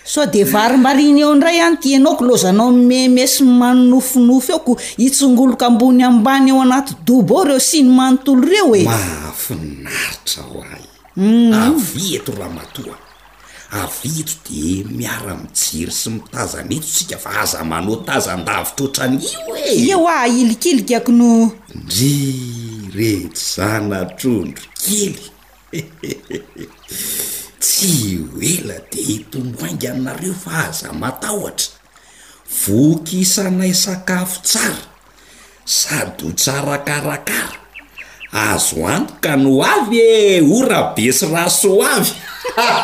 [0.05, 6.63] so de varim-bariny eo ndray any tianaoko lozanao memasy manonofinofo eoko hitsongoloko ambony ambany eo
[6.63, 10.87] anaty dobo ao reo sy ny manontolo reo emaafinaritra ho ay
[11.17, 11.53] mm.
[11.63, 12.97] aveto raha matoa
[13.71, 20.83] aveto de miaramijery sy mitazaneto sika fa aza manotazandavitrotra any io e eo ah ilikily
[20.85, 25.17] kako no ndriret zana trondro kely
[27.65, 31.73] tsy oela de hitonboainganareo fa aza matahotra
[32.63, 34.83] vokisanay sakafo tsara
[35.77, 37.57] sady ho tsarakarakara
[38.49, 40.07] azoanto ka no aye
[40.57, 42.17] o ra be sy ra so ayety
[42.61, 42.75] aha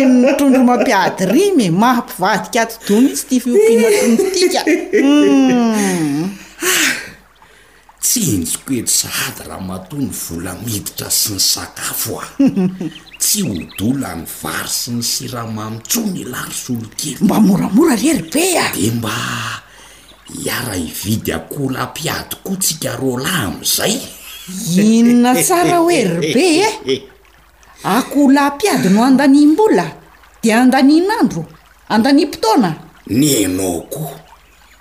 [0.00, 2.98] aiytonro mamiayiahampiaim tsy
[3.28, 3.66] t fiit
[8.02, 12.24] tsy injiko et sahady raha matony volamiditra sy ny sakafo a
[13.22, 18.90] tsy hodola ny vary sy ny siramamintso ny lary solokely mba moramora heribe a de
[18.96, 19.12] mba
[20.34, 23.96] hiara ividy akohholampiady koa tsika ro lahy am'izay
[24.82, 26.44] inona tsara hoerybe
[26.86, 27.02] e
[27.96, 29.86] akoholampiady no andanym-bola
[30.42, 31.42] di andaninandro
[31.94, 32.70] andany -potona
[33.16, 34.21] ny anaoko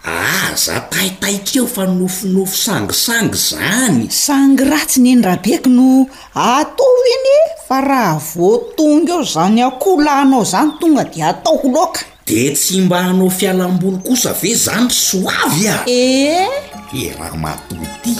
[0.04, 7.41] ahza taitaika eo fa nofinofo sangisangy zany sangy ratsy nyendrabeko no atoo iny e?
[7.68, 13.97] fa raha voatonga eo zany akolanao zany tonga di ataokoloka de tsy mba hanao fialam-bolo
[14.08, 16.52] kosa ve zany soavy a ee eh?
[16.93, 18.16] e eh, raha mato ty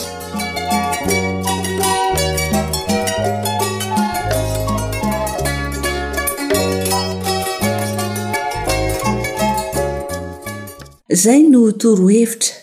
[11.12, 12.55] zay no toro hevitra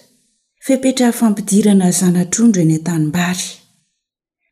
[0.67, 3.49] fepetra fampidirana zanatrondro eny a-tanimbary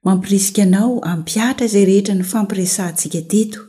[0.06, 3.60] mampirisikaanao ampiatra zay rehetra ny fampiresantsika teto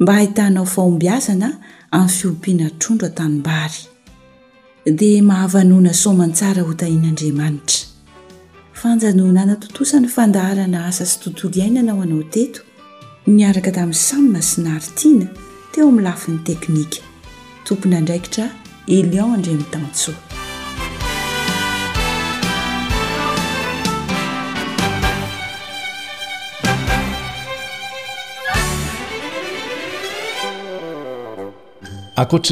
[0.00, 1.48] mba hahitahnao fahombiazana
[1.98, 3.80] amin'ny fiompiana trondro atanimbary
[4.98, 7.76] da mahavanoana somantsara hotahian'andriamanitra
[8.80, 12.60] fanna natotosany fandaharana asa sy totolo iaina anao anao teto
[13.36, 15.26] niaraka tamin'ny samyma sinaaritiana
[15.72, 18.46] teo amin'ny lafi ny teknikatmpona ndraikitra
[18.88, 19.52] nankoatra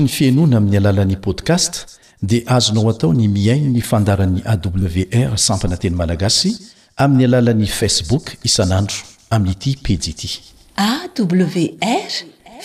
[0.03, 1.87] ny fiainoana amin'ny alalan'i podcast
[2.23, 6.53] dia azonao atao ny miaino ny fandaran'ni awr sampananteny malagasy
[6.97, 8.97] amin'ny alalan'ni facebook isanandro
[9.31, 10.31] amin'n'ity peji ity
[10.77, 12.13] awr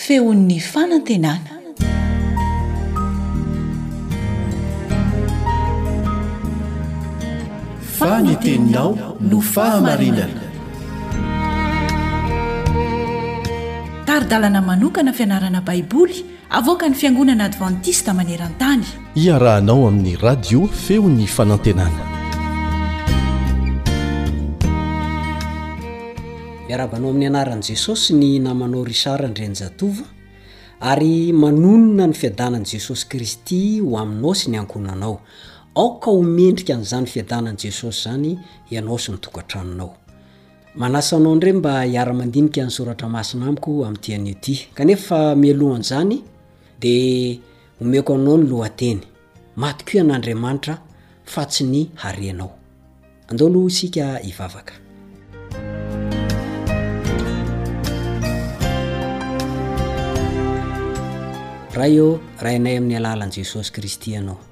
[0.08, 1.38] eonyaatenaa
[8.42, 10.26] teinaono ahaina
[14.04, 18.82] taridalana manokana fianarana baiboly avoaka ny fiangonana advantista maneran-tany
[19.14, 22.02] iarahanao amin'ny radio feony fanantenana
[26.68, 30.04] miarabanao amin'ny anaran'i jesosy ny namanao ry sara ndreny-jatova
[30.80, 35.20] ary manonona ny fiadanani jesosy kristy ho aminao sy ny ankonanao
[35.74, 38.38] aoka ho mendrika an'izany fiadanan' jesosy zany
[38.70, 39.90] ianao sy nytok an-tranonao
[40.76, 46.22] manasanao ndreoy mba hiara-mandinika ny soratra masina amiko amin'itian'io ty kanefa milohanyzany
[46.80, 47.40] de
[47.78, 49.00] homeko anao ny loateny
[49.56, 50.78] matokoo an'andriamanitra
[51.24, 52.52] fa tsy ny harenao
[53.28, 54.74] andeloha isika ivavaka
[61.74, 64.51] raha eo raha inay amin'ny alalan'jesosy kristy anao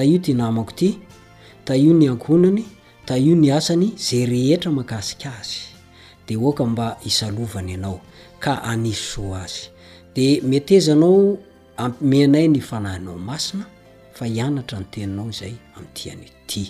[0.00, 0.88] taio ty namako ty
[1.68, 2.64] taio ny ankonany
[3.06, 5.74] taio ny asany zay rehetra mahakasika azy
[6.26, 8.00] de oka mba isalovany ianao
[8.38, 9.68] ka anisy so azy
[10.14, 11.38] de metezanao
[11.76, 13.64] amminay ny fanahinao masina
[14.16, 16.62] fa hianatra nyteninao zay amnty anity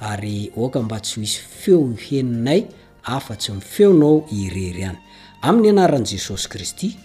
[0.00, 2.62] ary oka mba tsy ho isy feoheninay
[3.02, 4.94] afatsy feonao irery any
[5.40, 6.98] amin'ny anaran' jesosy kristy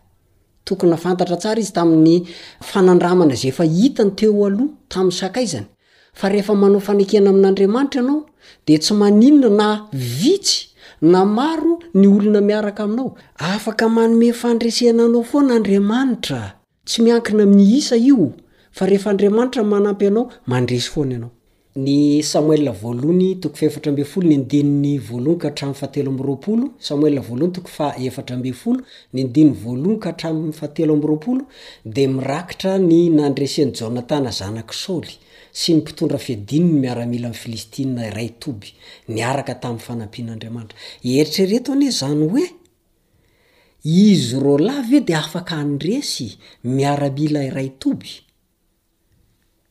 [0.65, 2.17] tokony hahafantatra tsara izy tamin'ny
[2.69, 5.67] fanandramana zay efa hita ny teo aloha tamin'ny sakaizany
[6.19, 8.21] fa rehefa manao fanekehana amin'n'andriamanitra ianao
[8.67, 9.67] dea tsy maninona na
[10.19, 10.57] vitsy
[11.11, 13.09] na maro ny olona miaraka aminao
[13.53, 16.39] afaka manome fandresena anao foa nandriamanitra
[16.87, 18.25] tsy miankina amin'ny isa io
[18.77, 21.31] fa rehefa andriamanitra manampy anao mandresy foana anao
[21.75, 28.41] ny samoel voaloany toko fa efatra mbe folo ny andinny oalonykahatramfateloamroapolo amoeanytoko aerbeon
[29.13, 31.37] yonkahayeroo
[31.95, 35.07] de ikira ny nandresenyjnatana zana sôy
[35.61, 37.85] sy ny mpitondra fidinny miaaila mfilisti
[38.19, 39.75] ayeitrreo
[41.73, 42.43] ane zany oe
[44.11, 48.07] izy rolavy e de afaka andresy miaramila iray toby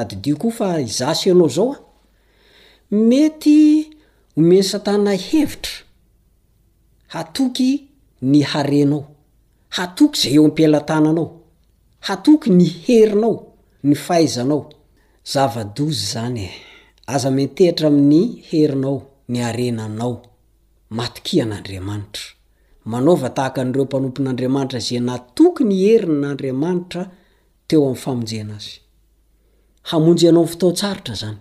[0.00, 1.74] adydio koa fa izsanaozao
[2.90, 3.58] mety
[4.36, 5.72] omen satana hevitra
[7.14, 7.70] hatoky
[8.32, 9.02] ny harenao
[9.76, 11.26] hatoky zay eompilatananao
[12.06, 13.34] hatoky ny herinao
[13.86, 14.60] ny fahaizanao
[15.32, 16.48] zava-dzy zanye
[17.14, 18.98] aza mentehitra amin'ny herinao
[19.32, 20.14] ny arenanao
[20.98, 22.24] matokian'andriamanitra
[22.92, 27.02] manaova tahaka an'reo mpanompon'andramanitra zy natoky ny herin nandramanitra
[27.68, 28.74] teoam'ny famjenaazy
[29.88, 31.36] ihanyoa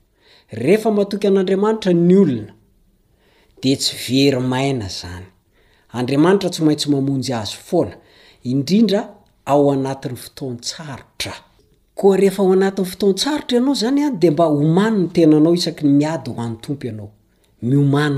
[0.59, 2.53] rehefa mahatoky an'andriamanitra ny olona
[3.62, 5.24] de tsy verymaina zany
[5.92, 7.92] andriamanitra tsy maintsy mamonjy azy foana
[8.44, 9.01] indrindra
[9.44, 11.32] ao anatin'ny fotoantsarotra
[11.99, 16.57] ko rehefaoanat'ny fotontsarotra ianao zanya de mba omany ny tena anao isaky miady ho an'ny
[16.61, 17.11] tompo ianao
[17.62, 18.11] miomaa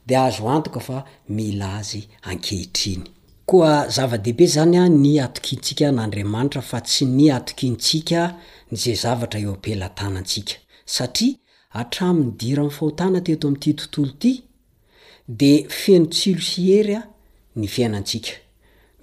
[0.07, 3.03] de ahazo antoka fa mila azy ankehitriny
[3.45, 8.35] koa zava-dehibe zanya ny atokintsika n'andriamanitra fa tsy ny atokintsika
[8.71, 10.53] nza zavatra eoampelatanasika
[10.85, 11.35] satria
[11.71, 14.33] atramin'ny dira am'n fahotana teeto ami''ity tontolo ity
[15.27, 17.01] de fienotsilo sy herya
[17.55, 18.31] ny fiainantsika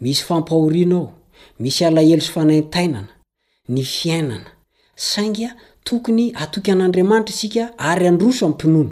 [0.01, 1.13] misy fampahorianaao
[1.59, 3.09] misy alahelo sy fanaintainana
[3.69, 4.51] ny fiainana
[4.97, 8.91] saingya tokony atoka an'andriamanitra isika ary androso ami'ympinono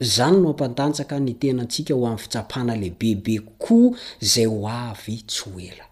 [0.00, 5.84] zany no ampandansaka ny tenantsika ho amn'nyfitsapana lehibe be koa zay ho avy tsy ela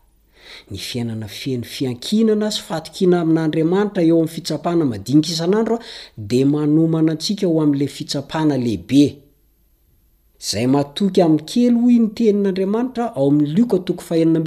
[0.71, 5.79] ny fiainana fieny fiankinana sy fatokina amin'nandriamanitra eo am'nyfitsapana madinikisan'androa
[6.19, 9.03] de manomana tsika o am'la fitsapana lehibe
[10.49, 14.43] zay matoka ai'ny kely ny tennadramantra ao'y likato aein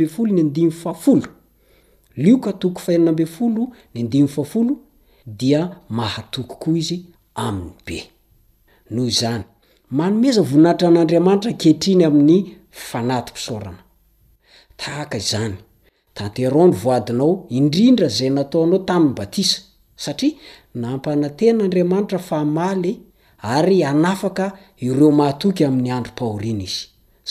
[5.38, 6.98] dia mahatoky koa izy
[7.36, 7.98] amin'ny be
[8.92, 9.44] noho izany
[9.98, 12.38] manomeza voninaitra an'andriamanitra kehitriny amin'ny
[12.90, 13.80] fanatym-pisaorana
[14.78, 15.56] tahaka izany
[16.14, 19.60] tanterony voadinao indrindra zay nataonao tamin'ny batisa
[20.04, 20.34] satria
[20.76, 23.00] na mpanatehn'andriamanitra famaly
[23.42, 26.82] ary anafaka ireo mahatoky amin'ny andro pahoriana izy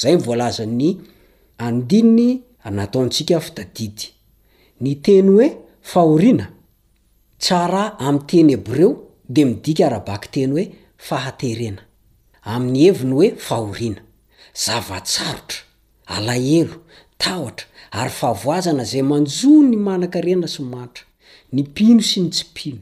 [0.00, 0.98] zay yvolaza'ny
[1.64, 2.28] andiny
[2.78, 4.06] nataontsika fitadidy
[4.80, 5.48] ny teny hoe
[5.80, 6.57] fahoriana
[7.44, 8.90] tsara ami'y teny hab reo
[9.34, 10.64] de midika arabaki teny hoe
[11.08, 11.82] fahaterena
[12.54, 14.02] amin'ny heviny hoe fahoriana
[14.64, 15.60] zavatsarotra
[16.14, 16.76] alahelo
[17.22, 17.66] tahotra
[18.00, 21.04] ary fahavoazana zay manjo ny manaka rena sy y maitra
[21.54, 22.80] ny mpino sy ny tsipino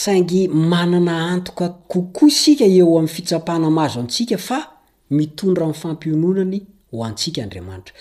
[0.00, 0.42] saingy
[0.72, 4.58] manana antoka kokoa isika eo amin'ny fitsapana mazo antsika fa
[5.16, 7.94] mitondra amin'ny fampiononany ho antsiaka andriamanitra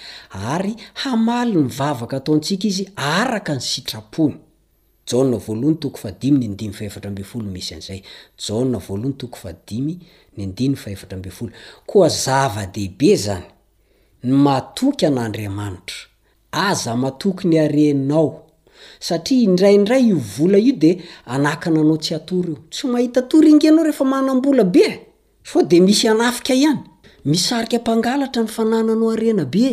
[0.54, 0.74] ary
[1.04, 4.36] hamaly ny vavaka atao ntsika izy araka ny sitrapony
[5.12, 8.02] jana voalohany toko fadimy ny ndimy faevatra ambe folo misy an'izay
[8.48, 9.94] jana voalohany toko fadimy
[10.38, 11.52] ny ndinyy faevatra ambe folo
[11.90, 13.44] koa zava-dehibe zany
[14.24, 15.98] ny matoky an'andriamanitra
[16.52, 18.30] aza matoky ny arenao
[19.00, 20.92] satria indraindray io vola io de
[21.26, 24.86] anakina anao tsy atory io tsy mahita tory inganao rehefa manam-bola be
[25.44, 26.82] so de misy anafika ihany
[27.26, 29.68] misarika ampangalatra ny fanananao arena be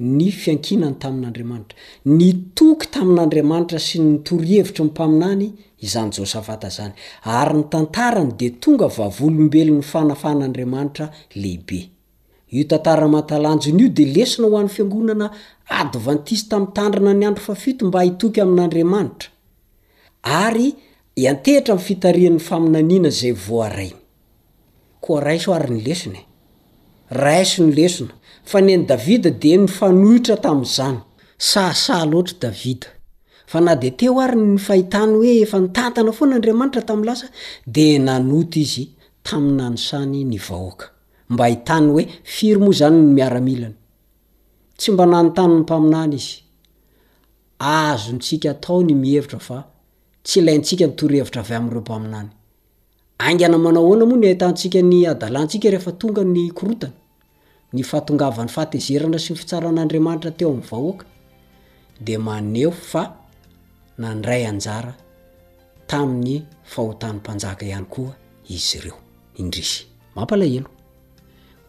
[0.00, 1.76] ny fiankinany tamin'andriamanitra
[2.18, 5.46] ny toky tamin'n'andriamanitra sy nytorihevitry ny mpaminany
[5.84, 6.92] izany josafata zany
[7.40, 11.06] ary ny tantarany di tonga vavolombelon'ny fanafan'andriamanitra
[11.42, 11.80] lehibe
[12.58, 15.28] io tantara mantalanjony io di lesona ho an'n fiangonana
[15.84, 19.28] advantista m'nytandrina ny andro fafito mba ahitoky amin'andriamanitra
[20.44, 20.68] ary
[21.24, 23.96] iantehitra m fitarihan'ny faminaniana zay voarainy
[25.04, 26.22] ko raisoay ny lesona
[27.22, 28.14] raaso ny lesona
[28.50, 30.98] fa nyany davida di nyfanohitra tamin'izany
[31.52, 32.93] sasa lotradvida
[33.46, 37.26] fa na de teo aryn ny fahitany hoe efa nytantana foan'andriamanitra tam'lasa
[37.74, 38.84] de nanoto izy
[39.26, 46.40] taminy nanysany ny vahoakmba ainy oe firy moa zany nymiaramilanysy mba nanytanyny mpamiany izy
[48.06, 49.64] zontsika ataony iheitra
[50.20, 52.22] aheiaeany
[54.20, 60.98] nikansika efatonga nyotnanyngvanytena sy y fisaaadaitra eohok
[63.98, 64.94] nandray anjara
[65.86, 66.42] tamin'ny
[66.72, 68.12] fahotanympanjaka ihany koa
[68.48, 68.96] izy ireo
[69.40, 69.84] indrisy
[70.16, 70.68] mampalahelo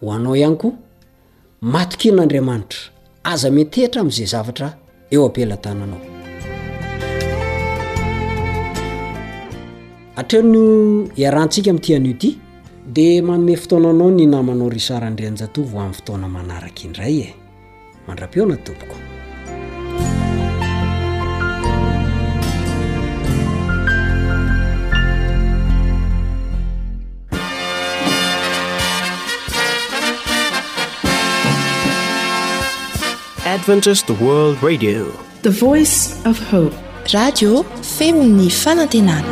[0.02, 0.74] hoanao ihany koa
[1.74, 2.80] matokin'andriamanitra
[3.32, 4.68] aza meteitra ami'zay zavatra
[5.14, 6.02] eo ampelantananao
[10.20, 10.64] atreo nyo
[11.22, 12.30] iarahantsika ami'tian'ioty
[12.96, 17.36] di manome fotoananao ny namanao rysarandreanjatovy amn'ny fotoana manaraka indray e
[18.08, 18.98] mandra-peonatoboko
[33.56, 35.50] d
[37.98, 39.24] femony faatenaa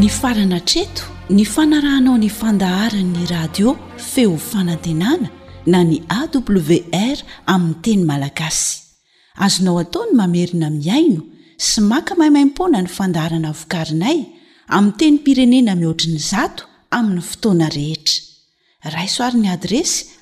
[0.00, 1.04] ny farana treto
[1.36, 3.74] ny fanarahnao ny fandaharanyny radio
[4.12, 5.28] feo fanantenana
[5.66, 8.82] na ny awr aminny teny malagasy
[9.44, 11.20] azonao ataony mamerina miaino
[11.66, 14.18] sy maka mahimaimpona ny fandaharana vokarinay
[14.72, 16.62] amin teny pirenena mihoatriny zato
[16.96, 18.22] amin'ny fotoana rehetra
[18.96, 20.17] raisoarin'ny adresy